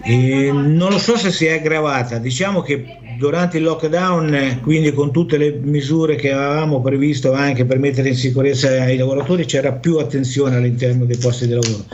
E 0.03 0.51
non 0.51 0.91
lo 0.91 0.99
so 0.99 1.15
se 1.17 1.31
si 1.31 1.45
è 1.45 1.53
aggravata, 1.53 2.17
diciamo 2.17 2.61
che 2.61 2.99
durante 3.17 3.57
il 3.57 3.63
lockdown, 3.63 4.59
quindi 4.61 4.93
con 4.93 5.11
tutte 5.11 5.37
le 5.37 5.59
misure 5.61 6.15
che 6.15 6.31
avevamo 6.31 6.81
previsto 6.81 7.33
anche 7.33 7.65
per 7.65 7.79
mettere 7.79 8.09
in 8.09 8.15
sicurezza 8.15 8.89
i 8.89 8.97
lavoratori, 8.97 9.45
c'era 9.45 9.71
più 9.71 9.97
attenzione 9.97 10.55
all'interno 10.55 11.05
dei 11.05 11.17
posti 11.17 11.47
di 11.47 11.53
lavoro. 11.53 11.85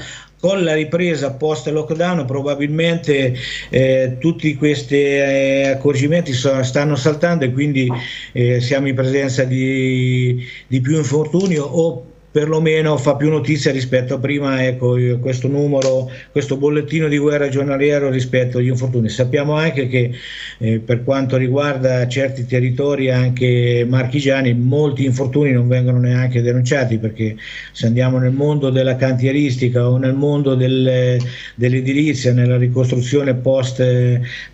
Con 0.43 0.61
la 0.61 0.73
ripresa 0.73 1.31
post 1.31 1.69
lockdown 1.69 2.25
probabilmente 2.25 3.33
eh, 3.69 4.17
tutti 4.19 4.53
questi 4.55 4.97
eh, 4.97 5.69
accorgimenti 5.73 6.33
sono, 6.33 6.61
stanno 6.63 6.97
saltando 6.97 7.45
e 7.45 7.53
quindi 7.53 7.87
eh, 8.33 8.59
siamo 8.59 8.89
in 8.89 8.93
presenza 8.93 9.45
di, 9.45 10.45
di 10.67 10.81
più 10.81 10.97
infortuni 10.97 11.55
o 11.57 12.12
perlomeno 12.33 12.97
fa 12.97 13.15
più 13.15 13.29
notizia 13.29 13.71
rispetto 13.71 14.15
a 14.15 14.17
prima 14.17 14.65
ecco, 14.65 14.97
questo 15.19 15.47
numero, 15.47 16.09
questo 16.31 16.57
bollettino 16.57 17.07
di 17.07 17.19
guerra 17.19 17.47
giornaliero 17.47 18.09
rispetto 18.09 18.57
agli 18.57 18.69
infortuni. 18.69 19.07
Sappiamo 19.07 19.53
anche 19.53 19.87
che 19.87 20.11
eh, 20.57 20.79
per 20.79 21.03
quanto 21.03 21.37
riguarda 21.37 22.07
certi 22.07 22.47
territori 22.47 23.11
anche 23.11 23.85
marchigiani 23.87 24.55
molti 24.55 25.05
infortuni 25.05 25.51
non 25.51 25.67
vengono 25.67 25.99
neanche 25.99 26.41
denunciati 26.41 26.97
perché 26.97 27.35
se 27.71 27.85
andiamo 27.85 28.17
nel 28.17 28.31
mondo 28.31 28.71
della 28.71 28.95
cantieristica 28.95 29.87
o 29.87 29.97
nel 29.97 30.15
mondo 30.15 30.55
del, 30.55 31.19
dell'edilizia, 31.53 32.33
nella 32.33 32.57
ricostruzione 32.57 33.35
post 33.35 33.77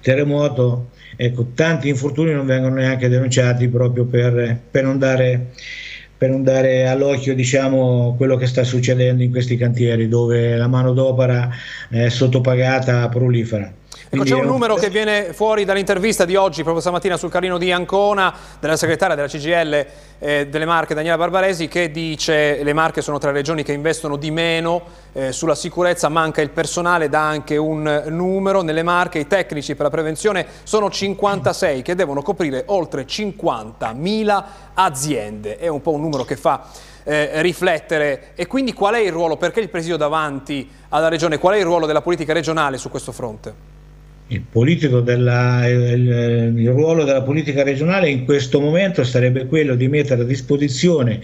terremoto, 0.01 0.89
ecco, 1.15 1.51
tanti 1.55 1.87
infortuni 1.87 2.33
non 2.33 2.45
vengono 2.45 2.75
neanche 2.75 3.07
denunciati 3.07 3.69
proprio 3.69 4.03
per, 4.03 4.59
per 4.69 4.83
non 4.83 4.99
dare 4.99 5.51
per 6.19 6.29
non 6.29 6.43
dare 6.43 6.85
all'occhio 6.85 7.33
diciamo, 7.33 8.13
quello 8.17 8.35
che 8.35 8.45
sta 8.45 8.65
succedendo 8.65 9.23
in 9.23 9.31
questi 9.31 9.55
cantieri 9.55 10.09
dove 10.09 10.57
la 10.57 10.67
manodopera 10.67 11.49
è 11.89 12.09
sottopagata 12.09 13.07
prolifera. 13.07 13.78
Ecco, 14.11 14.23
c'è 14.23 14.33
un 14.33 14.45
numero 14.45 14.75
che 14.75 14.89
viene 14.89 15.33
fuori 15.33 15.65
dall'intervista 15.65 16.25
di 16.25 16.35
oggi, 16.35 16.61
proprio 16.61 16.81
stamattina 16.81 17.15
sul 17.15 17.29
carino 17.29 17.59
di 17.59 17.71
Ancona, 17.71 18.33
della 18.59 18.75
segretaria 18.75 19.13
della 19.13 19.27
CGL 19.27 19.85
eh, 20.19 20.47
delle 20.47 20.65
Marche, 20.65 20.95
Daniela 20.95 21.17
Barbaresi, 21.17 21.67
che 21.67 21.91
dice 21.91 22.55
che 22.57 22.63
le 22.63 22.73
Marche 22.73 23.01
sono 23.01 23.19
tra 23.19 23.29
le 23.29 23.37
regioni 23.37 23.61
che 23.63 23.71
investono 23.71 24.15
di 24.15 24.31
meno 24.31 24.81
eh, 25.13 25.31
sulla 25.31 25.53
sicurezza, 25.53 26.09
manca 26.09 26.41
il 26.41 26.49
personale, 26.49 27.07
dà 27.07 27.21
anche 27.27 27.55
un 27.57 28.03
numero. 28.07 28.61
Nelle 28.61 28.81
Marche 28.81 29.19
i 29.19 29.27
tecnici 29.27 29.75
per 29.75 29.85
la 29.85 29.91
prevenzione 29.91 30.45
sono 30.63 30.89
56 30.89 31.83
che 31.83 31.93
devono 31.93 32.21
coprire 32.21 32.63
oltre 32.67 33.05
50.000 33.05 34.43
aziende. 34.73 35.57
È 35.57 35.67
un 35.67 35.81
po' 35.81 35.91
un 35.91 36.01
numero 36.01 36.25
che 36.25 36.35
fa 36.35 36.65
eh, 37.03 37.41
riflettere. 37.41 38.31
E 38.35 38.47
quindi 38.47 38.73
qual 38.73 38.95
è 38.95 38.99
il 38.99 39.11
ruolo, 39.11 39.37
perché 39.37 39.59
il 39.59 39.69
presidio 39.69 39.97
davanti 39.97 40.69
alla 40.89 41.09
regione, 41.09 41.37
qual 41.37 41.55
è 41.55 41.57
il 41.57 41.65
ruolo 41.65 41.85
della 41.85 42.01
politica 42.01 42.33
regionale 42.33 42.77
su 42.77 42.89
questo 42.89 43.11
fronte? 43.11 43.77
Il, 44.29 45.01
della, 45.03 45.67
il, 45.67 46.53
il, 46.55 46.69
ruolo 46.69 47.03
della 47.03 47.23
politica 47.23 47.63
regionale 47.63 48.09
in 48.09 48.25
questo 48.25 48.59
momento 48.59 49.03
sarebbe 49.03 49.47
quello 49.47 49.73
di 49.75 49.87
mettere 49.87 50.21
a 50.21 50.25
disposizione 50.25 51.19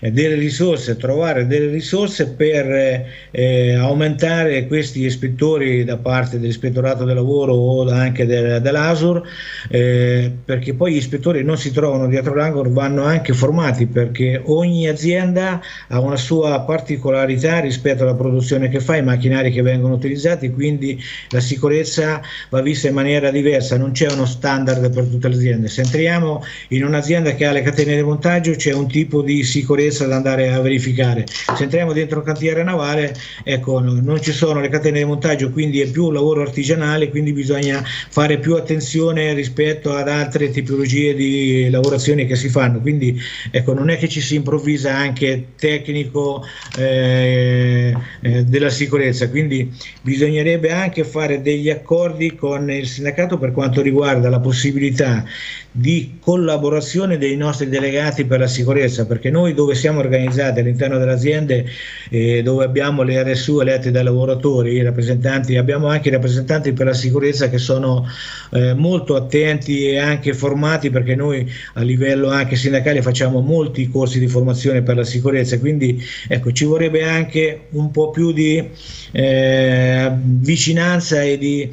eh, 0.00 0.10
delle 0.10 0.34
risorse, 0.34 0.96
trovare 0.96 1.46
delle 1.46 1.70
risorse 1.70 2.30
per 2.30 3.06
eh, 3.30 3.74
aumentare 3.74 4.66
questi 4.66 5.04
ispettori 5.04 5.84
da 5.84 5.98
parte 5.98 6.40
dell'ispettorato 6.40 7.04
del 7.04 7.14
lavoro 7.14 7.54
o 7.54 7.88
anche 7.88 8.26
del, 8.26 8.60
dell'ASUR, 8.60 9.22
eh, 9.68 10.32
perché 10.44 10.74
poi 10.74 10.94
gli 10.94 10.96
ispettori 10.96 11.44
non 11.44 11.56
si 11.56 11.70
trovano 11.70 12.08
dietro 12.08 12.34
l'angolo, 12.34 12.72
vanno 12.72 13.04
anche 13.04 13.32
formati 13.34 13.86
perché 13.86 14.40
ogni 14.46 14.88
azienda 14.88 15.60
ha 15.88 16.00
una 16.00 16.16
sua 16.16 16.60
particolarità 16.62 17.60
rispetto 17.60 18.02
alla 18.02 18.14
produzione 18.14 18.68
che 18.68 18.80
fa, 18.80 18.96
i 18.96 19.02
macchinari 19.04 19.52
che 19.52 19.62
vengono 19.62 19.94
utilizzati, 19.94 20.50
quindi 20.50 21.00
la 21.30 21.40
sicurezza 21.40 22.20
va 22.50 22.60
vista 22.62 22.88
in 22.88 22.94
maniera 22.94 23.30
diversa, 23.30 23.76
non 23.76 23.92
c'è 23.92 24.10
uno 24.10 24.26
standard 24.26 24.92
per 24.92 25.04
tutte 25.04 25.28
le 25.28 25.34
aziende. 25.34 25.68
Se 25.68 25.82
entriamo 25.82 26.44
in 26.68 26.84
un'azienda 26.84 27.34
che 27.34 27.46
ha 27.46 27.52
le 27.52 27.62
catene 27.62 27.96
di 27.96 28.02
montaggio 28.02 28.52
c'è 28.52 28.72
un 28.72 28.88
tipo 28.88 29.22
di 29.22 29.42
sicurezza 29.44 30.06
da 30.06 30.16
andare 30.16 30.52
a 30.52 30.60
verificare. 30.60 31.26
Se 31.28 31.62
entriamo 31.62 31.92
dentro 31.92 32.18
un 32.18 32.24
cantiere 32.24 32.62
navale, 32.62 33.14
ecco, 33.44 33.80
non 33.80 34.20
ci 34.20 34.32
sono 34.32 34.60
le 34.60 34.68
catene 34.68 34.98
di 34.98 35.04
montaggio, 35.04 35.50
quindi 35.50 35.80
è 35.80 35.90
più 35.90 36.06
un 36.06 36.14
lavoro 36.14 36.42
artigianale, 36.42 37.10
quindi 37.10 37.32
bisogna 37.32 37.82
fare 37.84 38.38
più 38.38 38.54
attenzione 38.54 39.32
rispetto 39.34 39.94
ad 39.94 40.08
altre 40.08 40.50
tipologie 40.50 41.14
di 41.14 41.68
lavorazioni 41.70 42.26
che 42.26 42.36
si 42.36 42.48
fanno. 42.48 42.80
Quindi 42.80 43.20
ecco, 43.50 43.74
non 43.74 43.90
è 43.90 43.98
che 43.98 44.08
ci 44.08 44.20
si 44.20 44.36
improvvisa 44.36 44.94
anche 44.94 45.48
tecnico 45.58 46.44
eh, 46.76 47.94
eh, 48.20 48.44
della 48.44 48.70
sicurezza, 48.70 49.28
quindi 49.28 49.72
bisognerebbe 50.02 50.70
anche 50.70 51.04
fare 51.04 51.42
degli 51.42 51.70
accordi 51.70 52.34
con 52.38 52.70
il 52.70 52.86
sindacato 52.86 53.36
per 53.36 53.52
quanto 53.52 53.82
riguarda 53.82 54.30
la 54.30 54.40
possibilità 54.40 55.24
di 55.70 56.16
collaborazione 56.18 57.18
dei 57.18 57.36
nostri 57.36 57.68
delegati 57.68 58.24
per 58.24 58.40
la 58.40 58.46
sicurezza, 58.46 59.06
perché 59.06 59.30
noi 59.30 59.54
dove 59.54 59.74
siamo 59.74 60.00
organizzati 60.00 60.60
all'interno 60.60 60.98
delle 60.98 61.12
aziende, 61.12 61.66
eh, 62.10 62.42
dove 62.42 62.64
abbiamo 62.64 63.02
le 63.02 63.22
RSU 63.22 63.60
elette 63.60 63.90
dai 63.90 64.02
lavoratori, 64.02 64.72
i 64.72 64.82
rappresentanti, 64.82 65.56
abbiamo 65.56 65.86
anche 65.88 66.08
i 66.08 66.12
rappresentanti 66.12 66.72
per 66.72 66.86
la 66.86 66.94
sicurezza 66.94 67.48
che 67.48 67.58
sono 67.58 68.06
eh, 68.50 68.74
molto 68.74 69.14
attenti 69.14 69.88
e 69.88 69.98
anche 69.98 70.32
formati, 70.32 70.90
perché 70.90 71.14
noi 71.14 71.48
a 71.74 71.82
livello 71.82 72.28
anche 72.28 72.56
sindacale 72.56 73.02
facciamo 73.02 73.40
molti 73.40 73.88
corsi 73.88 74.18
di 74.18 74.26
formazione 74.26 74.82
per 74.82 74.96
la 74.96 75.04
sicurezza, 75.04 75.58
quindi 75.58 76.02
ecco, 76.28 76.50
ci 76.50 76.64
vorrebbe 76.64 77.04
anche 77.04 77.66
un 77.70 77.90
po' 77.90 78.10
più 78.10 78.32
di 78.32 78.68
eh, 79.12 80.12
vicinanza 80.24 81.22
e 81.22 81.38
di 81.38 81.72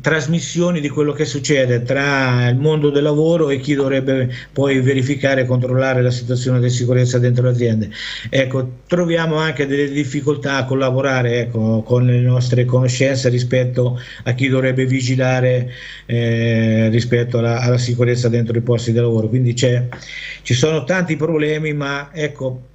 trasmissioni 0.00 0.80
di 0.80 0.88
quello 0.88 1.12
che 1.12 1.24
succede 1.24 1.82
tra 1.82 2.48
il 2.48 2.56
mondo 2.56 2.90
del 2.90 3.02
lavoro 3.02 3.50
e 3.50 3.58
chi 3.60 3.74
dovrebbe 3.74 4.30
poi 4.52 4.80
verificare 4.80 5.42
e 5.42 5.46
controllare 5.46 6.02
la 6.02 6.10
situazione 6.10 6.60
di 6.60 6.70
sicurezza 6.70 7.18
dentro 7.18 7.44
le 7.44 7.50
aziende. 7.50 7.90
Ecco, 8.28 8.70
troviamo 8.86 9.36
anche 9.36 9.66
delle 9.66 9.90
difficoltà 9.90 10.56
a 10.56 10.64
collaborare 10.64 11.40
ecco, 11.40 11.82
con 11.82 12.06
le 12.06 12.20
nostre 12.20 12.64
conoscenze 12.64 13.28
rispetto 13.28 14.00
a 14.24 14.32
chi 14.32 14.48
dovrebbe 14.48 14.86
vigilare 14.86 15.70
eh, 16.06 16.88
rispetto 16.90 17.38
alla, 17.38 17.60
alla, 17.60 17.78
sicurezza 17.78 18.28
dentro 18.28 18.56
i 18.56 18.62
posti 18.62 18.92
di 18.92 18.98
lavoro. 18.98 19.28
Quindi 19.28 19.54
ci 19.56 20.54
sono 20.54 20.84
tanti 20.84 21.16
problemi, 21.16 21.72
ma 21.72 22.10
ecco, 22.12 22.74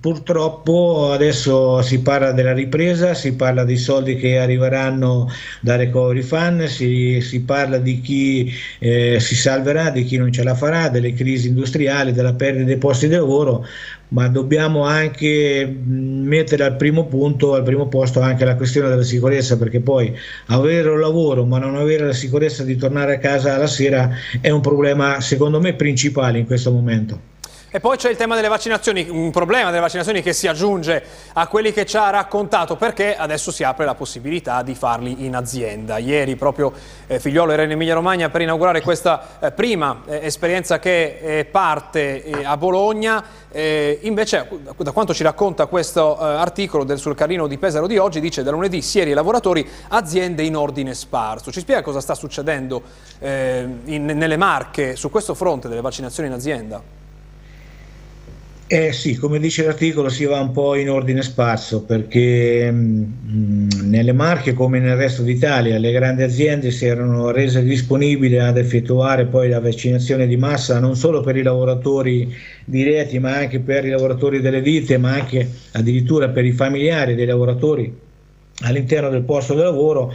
Purtroppo 0.00 1.10
adesso 1.10 1.82
si 1.82 2.00
parla 2.00 2.30
della 2.30 2.52
ripresa, 2.52 3.12
si 3.12 3.34
parla 3.34 3.64
dei 3.64 3.76
soldi 3.76 4.14
che 4.14 4.38
arriveranno 4.38 5.28
da 5.60 5.74
Recovery 5.74 6.22
Fund, 6.22 6.66
si, 6.66 7.20
si 7.20 7.40
parla 7.42 7.78
di 7.78 8.00
chi 8.00 8.52
eh, 8.78 9.18
si 9.18 9.34
salverà, 9.34 9.90
di 9.90 10.04
chi 10.04 10.16
non 10.16 10.30
ce 10.30 10.44
la 10.44 10.54
farà, 10.54 10.88
delle 10.90 11.12
crisi 11.12 11.48
industriali, 11.48 12.12
della 12.12 12.34
perdita 12.34 12.66
dei 12.66 12.76
posti 12.76 13.08
di 13.08 13.14
lavoro, 13.16 13.66
ma 14.10 14.28
dobbiamo 14.28 14.84
anche 14.84 15.66
mettere 15.66 16.62
al 16.62 16.76
primo 16.76 17.06
punto, 17.06 17.54
al 17.54 17.64
primo 17.64 17.88
posto 17.88 18.20
anche 18.20 18.44
la 18.44 18.54
questione 18.54 18.88
della 18.88 19.02
sicurezza, 19.02 19.58
perché 19.58 19.80
poi 19.80 20.16
avere 20.46 20.88
un 20.88 21.00
lavoro 21.00 21.44
ma 21.46 21.58
non 21.58 21.74
avere 21.74 22.06
la 22.06 22.12
sicurezza 22.12 22.62
di 22.62 22.76
tornare 22.76 23.16
a 23.16 23.18
casa 23.18 23.56
la 23.56 23.66
sera 23.66 24.08
è 24.40 24.50
un 24.50 24.60
problema 24.60 25.20
secondo 25.20 25.60
me 25.60 25.74
principale 25.74 26.38
in 26.38 26.46
questo 26.46 26.70
momento. 26.70 27.32
E 27.74 27.80
poi 27.80 27.96
c'è 27.96 28.08
il 28.08 28.16
tema 28.16 28.36
delle 28.36 28.46
vaccinazioni, 28.46 29.08
un 29.10 29.32
problema 29.32 29.70
delle 29.70 29.80
vaccinazioni 29.80 30.22
che 30.22 30.32
si 30.32 30.46
aggiunge 30.46 31.02
a 31.32 31.48
quelli 31.48 31.72
che 31.72 31.84
ci 31.84 31.96
ha 31.96 32.08
raccontato 32.08 32.76
perché 32.76 33.16
adesso 33.16 33.50
si 33.50 33.64
apre 33.64 33.84
la 33.84 33.96
possibilità 33.96 34.62
di 34.62 34.76
farli 34.76 35.24
in 35.24 35.34
azienda. 35.34 35.98
Ieri 35.98 36.36
proprio 36.36 36.72
eh, 37.08 37.18
Figliolo 37.18 37.50
era 37.50 37.64
in 37.64 37.72
Emilia 37.72 37.94
Romagna 37.94 38.28
per 38.28 38.42
inaugurare 38.42 38.80
questa 38.80 39.40
eh, 39.40 39.50
prima 39.50 40.02
eh, 40.06 40.20
esperienza 40.22 40.78
che 40.78 41.18
eh, 41.20 41.44
parte 41.46 42.22
eh, 42.22 42.44
a 42.44 42.56
Bologna. 42.56 43.24
Eh, 43.50 43.98
invece 44.02 44.48
da 44.76 44.92
quanto 44.92 45.12
ci 45.12 45.24
racconta 45.24 45.66
questo 45.66 46.16
articolo 46.16 46.84
del, 46.84 47.00
sul 47.00 47.16
Carlino 47.16 47.48
di 47.48 47.58
Pesaro 47.58 47.88
di 47.88 47.98
oggi 47.98 48.20
dice 48.20 48.44
da 48.44 48.52
lunedì 48.52 48.82
sieri 48.82 49.10
e 49.10 49.14
lavoratori 49.14 49.68
aziende 49.88 50.44
in 50.44 50.54
ordine 50.54 50.94
sparso. 50.94 51.50
Ci 51.50 51.58
spiega 51.58 51.82
cosa 51.82 52.00
sta 52.00 52.14
succedendo 52.14 52.82
in, 53.18 54.04
nelle 54.04 54.36
Marche 54.36 54.94
su 54.94 55.10
questo 55.10 55.34
fronte 55.34 55.66
delle 55.66 55.80
vaccinazioni 55.80 56.28
in 56.28 56.34
azienda? 56.36 57.02
Eh 58.66 58.92
sì, 58.92 59.16
come 59.16 59.38
dice 59.38 59.62
l'articolo 59.62 60.08
si 60.08 60.24
va 60.24 60.40
un 60.40 60.50
po' 60.50 60.74
in 60.74 60.88
ordine 60.88 61.20
sparso 61.20 61.84
perché 61.84 62.70
mh, 62.70 63.12
mm, 63.26 63.68
nelle 63.90 64.12
Marche 64.12 64.54
come 64.54 64.78
nel 64.78 64.96
resto 64.96 65.22
d'Italia 65.22 65.76
le 65.78 65.92
grandi 65.92 66.22
aziende 66.22 66.70
si 66.70 66.86
erano 66.86 67.30
rese 67.30 67.62
disponibili 67.62 68.38
ad 68.38 68.56
effettuare 68.56 69.26
poi 69.26 69.50
la 69.50 69.60
vaccinazione 69.60 70.26
di 70.26 70.38
massa 70.38 70.80
non 70.80 70.96
solo 70.96 71.20
per 71.20 71.36
i 71.36 71.42
lavoratori 71.42 72.34
diretti 72.64 73.18
ma 73.18 73.36
anche 73.36 73.60
per 73.60 73.84
i 73.84 73.90
lavoratori 73.90 74.40
delle 74.40 74.62
ditte 74.62 74.96
ma 74.96 75.12
anche 75.12 75.46
addirittura 75.72 76.30
per 76.30 76.46
i 76.46 76.52
familiari 76.52 77.14
dei 77.14 77.26
lavoratori 77.26 77.94
all'interno 78.62 79.10
del 79.10 79.24
posto 79.24 79.54
di 79.54 79.60
lavoro, 79.60 80.12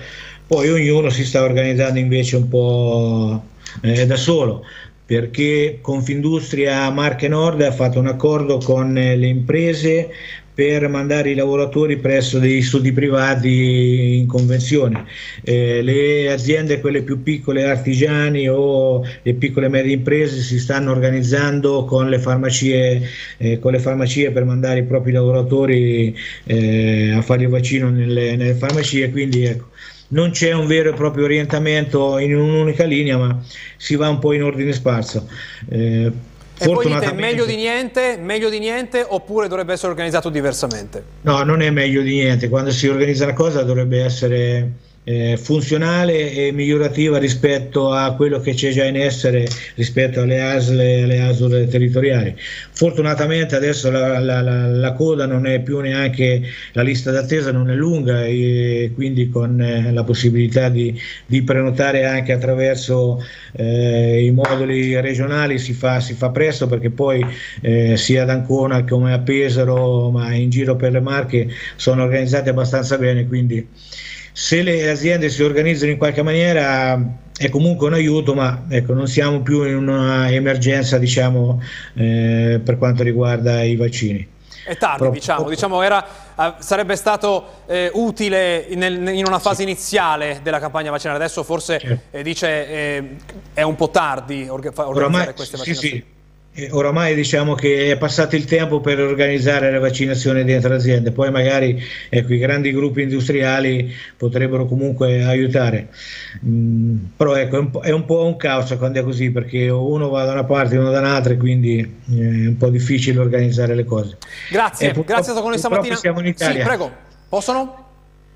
poi 0.48 0.70
ognuno 0.70 1.10
si 1.10 1.24
sta 1.24 1.44
organizzando 1.44 2.00
invece 2.00 2.38
un 2.38 2.48
po' 2.48 3.44
eh, 3.82 4.08
da 4.08 4.16
solo 4.16 4.64
perché 5.10 5.80
Confindustria 5.82 6.88
Marche 6.91 7.28
Nord 7.28 7.62
ha 7.63 7.72
fatto 7.72 7.98
un 7.98 8.06
accordo 8.06 8.60
con 8.60 8.93
le 8.93 9.26
imprese 9.26 10.08
per 10.54 10.88
mandare 10.88 11.32
i 11.32 11.36
lavoratori 11.36 11.98
presso 11.98 12.38
degli 12.38 12.62
studi 12.62 12.91
privati 12.91 14.17
in 14.17 14.28
convenzione. 14.28 15.06
Eh, 15.43 15.82
le 15.82 16.32
aziende, 16.32 16.80
quelle 16.80 17.02
più 17.02 17.24
piccole, 17.24 17.63
artigiani 17.63 18.48
o 18.50 19.04
le 19.24 19.34
piccole 19.34 19.65
e 19.65 19.69
medie 19.69 19.93
imprese 19.93 20.41
si 20.41 20.60
stanno 20.60 20.91
organizzando 20.91 21.86
con 21.86 22.08
le 22.08 22.19
farmacie, 22.19 23.02
eh, 23.38 23.58
con 23.58 23.72
le 23.72 23.80
farmacie 23.80 24.30
per 24.30 24.43
mandare 24.45 24.82
i 24.82 24.84
propri 24.84 25.12
lavoratori 25.12 26.15
eh, 26.43 27.13
a 27.15 27.22
fare 27.24 27.41
il 27.41 27.50
vaccino 27.50 27.89
nelle, 27.89 28.36
nelle 28.36 28.54
farmacie, 28.54 29.10
quindi 29.10 29.45
ecco, 29.45 29.69
non 30.10 30.32
c'è 30.32 30.54
un 30.54 30.67
vero 30.67 30.89
e 30.89 30.93
proprio 30.93 31.26
orientamento 31.26 32.17
in 32.17 32.36
un'unica 32.36 32.86
linea, 32.86 33.17
ma 33.17 33.39
si 33.78 33.95
va 33.95 34.10
un 34.10 34.19
po' 34.19 34.34
in 34.34 34.43
ordine 34.43 34.74
sparso. 34.74 35.28
Eh, 35.69 36.12
e 36.62 36.65
poi 36.65 36.88
dite 36.88 37.13
meglio 37.13 37.45
di 37.45 37.56
niente, 37.56 38.17
meglio 38.22 38.50
di 38.50 38.60
niente 38.60 39.06
oppure 39.08 39.48
dovrebbe 39.48 39.74
essere 39.74 39.91
organizzato 39.91 40.30
diversamente? 40.30 41.04
No, 41.22 41.43
non 41.43 41.62
è 41.62 41.69
meglio 41.69 42.02
di 42.02 42.12
niente, 42.12 42.50
quando 42.50 42.72
si 42.72 42.88
organizza 42.88 43.24
una 43.24 43.34
cosa 43.34 43.63
dovrebbe 43.63 44.04
essere 44.04 44.72
eh, 45.04 45.38
funzionale 45.38 46.32
e 46.34 46.52
migliorativa 46.52 47.18
rispetto 47.18 47.92
a 47.92 48.14
quello 48.14 48.40
che 48.40 48.54
c'è 48.54 48.72
già 48.72 48.86
in 48.86 48.98
essere 48.98 49.48
rispetto 49.76 50.22
alle 50.22 50.42
ASL 50.42 50.80
e 50.80 51.04
alle 51.04 51.22
ASL 51.22 51.68
territoriali. 51.68 52.36
Fortunatamente 52.38 53.56
adesso 53.56 53.90
la, 53.90 54.20
la, 54.20 54.42
la, 54.42 54.68
la, 54.68 54.94
coda 54.94 55.26
non 55.26 55.48
è 55.48 55.62
più 55.62 55.80
neanche, 55.80 56.44
la 56.74 56.82
lista 56.82 57.12
d'attesa 57.12 57.52
non 57.52 57.70
è 57.70 57.74
lunga 57.74 58.26
e 58.26 58.92
quindi 58.94 59.30
con 59.30 59.60
eh, 59.62 59.92
la 59.92 60.04
possibilità 60.04 60.70
di, 60.70 60.98
di, 61.26 61.42
prenotare 61.42 62.06
anche 62.06 62.32
attraverso 62.32 63.24
eh, 63.54 64.24
i 64.24 64.32
moduli 64.32 65.00
regionali 65.00 65.58
si 65.58 65.74
fa, 65.74 66.00
si 66.00 66.14
fa, 66.14 66.30
presto 66.30 66.68
perché 66.68 66.90
poi 66.90 67.26
eh, 67.62 67.98
sia 67.98 68.24
ad 68.24 68.30
Ancona 68.30 68.84
come 68.84 69.14
a 69.14 69.20
Pesaro 69.20 70.10
ma 70.12 70.34
in 70.34 70.50
giro 70.50 70.76
per 70.76 70.92
le 70.92 71.00
Marche 71.00 71.50
sono 71.76 72.04
organizzati 72.04 72.50
abbastanza 72.50 72.98
bene 72.98 73.28
quindi 73.28 73.68
se 74.32 74.62
le 74.62 74.89
aziende 74.89 75.30
si 75.30 75.44
organizzano 75.44 75.92
in 75.92 75.98
qualche 75.98 76.22
maniera 76.22 77.00
è 77.38 77.50
comunque 77.50 77.88
un 77.88 77.94
aiuto, 77.94 78.34
ma 78.34 78.65
ecco, 78.68 78.94
non 78.94 79.08
siamo 79.08 79.42
più 79.42 79.63
in 79.63 79.76
un'emergenza 79.76 80.98
diciamo, 80.98 81.62
eh, 81.96 82.60
per 82.63 82.78
quanto 82.78 83.04
riguarda 83.04 83.63
i 83.63 83.78
vaccini. 83.78 84.28
È 84.65 84.78
tardi, 84.78 85.00
Però, 85.00 85.12
diciamo, 85.12 85.50
diciamo 85.50 85.82
era, 85.82 86.06
uh, 86.36 86.54
sarebbe 86.60 86.96
stato 86.96 87.63
eh, 87.65 87.89
utile 87.94 88.68
nel, 88.76 89.08
in 89.08 89.26
una 89.26 89.39
fase 89.39 89.58
sì. 89.58 89.63
iniziale 89.63 90.42
della 90.44 90.60
campagna 90.60 90.92
vaccinale, 90.92 91.18
adesso 91.18 91.44
forse 91.44 91.80
certo. 91.80 92.18
eh, 92.18 92.24
dice 92.24 92.68
eh, 92.68 93.04
è 93.54 93.62
un 93.62 93.76
po' 93.76 93.89
tardi 93.89 94.48
organizzare 94.50 94.89
Oramai, 94.89 95.34
queste 95.34 95.58
vaccinazioni. 95.58 95.96
Sì, 95.96 96.04
sì. 96.04 96.18
Oramai 96.72 97.15
diciamo 97.15 97.56
che 97.56 97.91
è 97.91 97.98
passato 97.98 98.36
il 98.36 98.45
tempo 98.45 98.80
per 98.80 99.00
organizzare 99.00 99.72
le 99.72 99.80
vaccinazioni 99.80 100.43
dentro 100.43 100.69
l'azienda, 100.69 101.12
poi 101.12 101.32
magari 101.32 101.82
ecco, 102.10 102.34
i 102.34 102.38
grandi 102.38 102.72
gruppi 102.72 103.04
industriali 103.04 103.93
potrebbero 104.17 104.65
comunque 104.65 105.24
aiutare. 105.24 105.89
Mm, 106.45 106.98
però 107.15 107.36
ecco, 107.36 107.56
è 107.56 107.60
un, 107.60 107.72
è 107.82 107.91
un, 107.91 108.06
po' 108.06 108.26
un 108.26 108.36
caos 108.38 108.76
quando 108.78 109.00
è 109.00 109.04
così, 109.04 109.32
perché 109.32 109.69
uno 109.69 110.10
va 110.10 110.26
da 110.26 110.34
una 110.34 110.43
parte 110.43 110.76
e 110.76 110.78
uno 110.78 110.91
da 110.91 111.00
un'altra, 111.00 111.36
quindi 111.36 111.80
è 111.80 112.48
un 112.48 112.56
po' 112.58 112.69
difficile 112.69 113.19
organizzare 113.19 113.76
le 113.76 113.86
cose. 113.86 114.17
Grazie, 114.50 114.93
grazie 115.06 115.34
a 115.34 115.36
con 115.36 115.50
noi 115.50 115.58
stamattina. 115.58 115.95
Siamo 115.95 116.19
in 116.19 116.28
Italia. 116.28 116.62
Sì, 116.62 116.67
prego, 116.67 116.91
possono? 117.28 117.88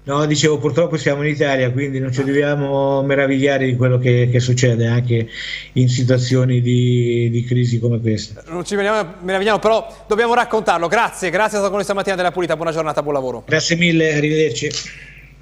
No, 0.06 0.26
dicevo, 0.26 0.58
purtroppo 0.58 0.98
siamo 0.98 1.24
in 1.24 1.30
Italia, 1.30 1.72
quindi 1.72 1.98
non 2.00 2.12
ci 2.12 2.26
dobbiamo 2.26 3.02
meravigliare 3.04 3.66
di 3.66 3.78
quello 3.78 3.98
che, 4.00 4.28
che 4.30 4.42
succede 4.42 4.86
anche 4.86 5.30
in 5.74 5.88
situazioni 5.88 6.60
di, 6.60 7.30
di, 7.32 7.46
crisi 7.46 7.80
come 7.80 8.02
questa. 8.02 8.44
Non 8.48 8.66
ci 8.66 8.76
meravigliamo, 8.76 9.60
però 9.60 10.04
dobbiamo 10.06 10.34
raccontarlo. 10.34 10.90
Grazie, 10.90 11.30
grazie 11.30 11.58
a 11.58 11.62
stato 11.62 11.68
con 11.68 11.76
noi 11.76 11.84
stamattina 11.84 12.18
della 12.18 12.32
Pulita, 12.32 12.58
buona 12.58 12.72
giornata, 12.72 13.02
buon 13.02 13.14
lavoro. 13.14 13.44
Grazie 13.46 13.78
mille, 13.78 14.14
arrivederci. 14.14 14.70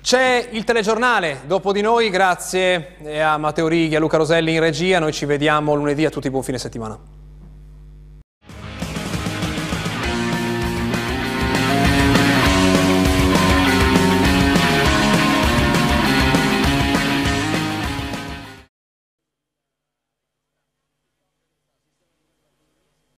C'è 0.04 0.50
il 0.52 0.63
telegiornale 0.63 1.41
dopo 1.47 1.71
di 1.71 1.82
noi, 1.82 2.12
grazie 2.12 2.97
a 3.19 3.38
Matteo 3.38 3.67
Righi 3.67 3.95
a 3.95 4.00
Luca 4.00 4.17
Roselli 4.17 4.54
in 4.54 4.60
regia, 4.60 5.00
noi 5.00 5.12
ci 5.12 5.26
vediamo 5.26 5.74
lunedì, 5.74 6.06
a 6.06 6.12
tutti 6.12 6.30
buon 6.30 6.43
fine 6.43 6.60
settimana. 6.60 7.21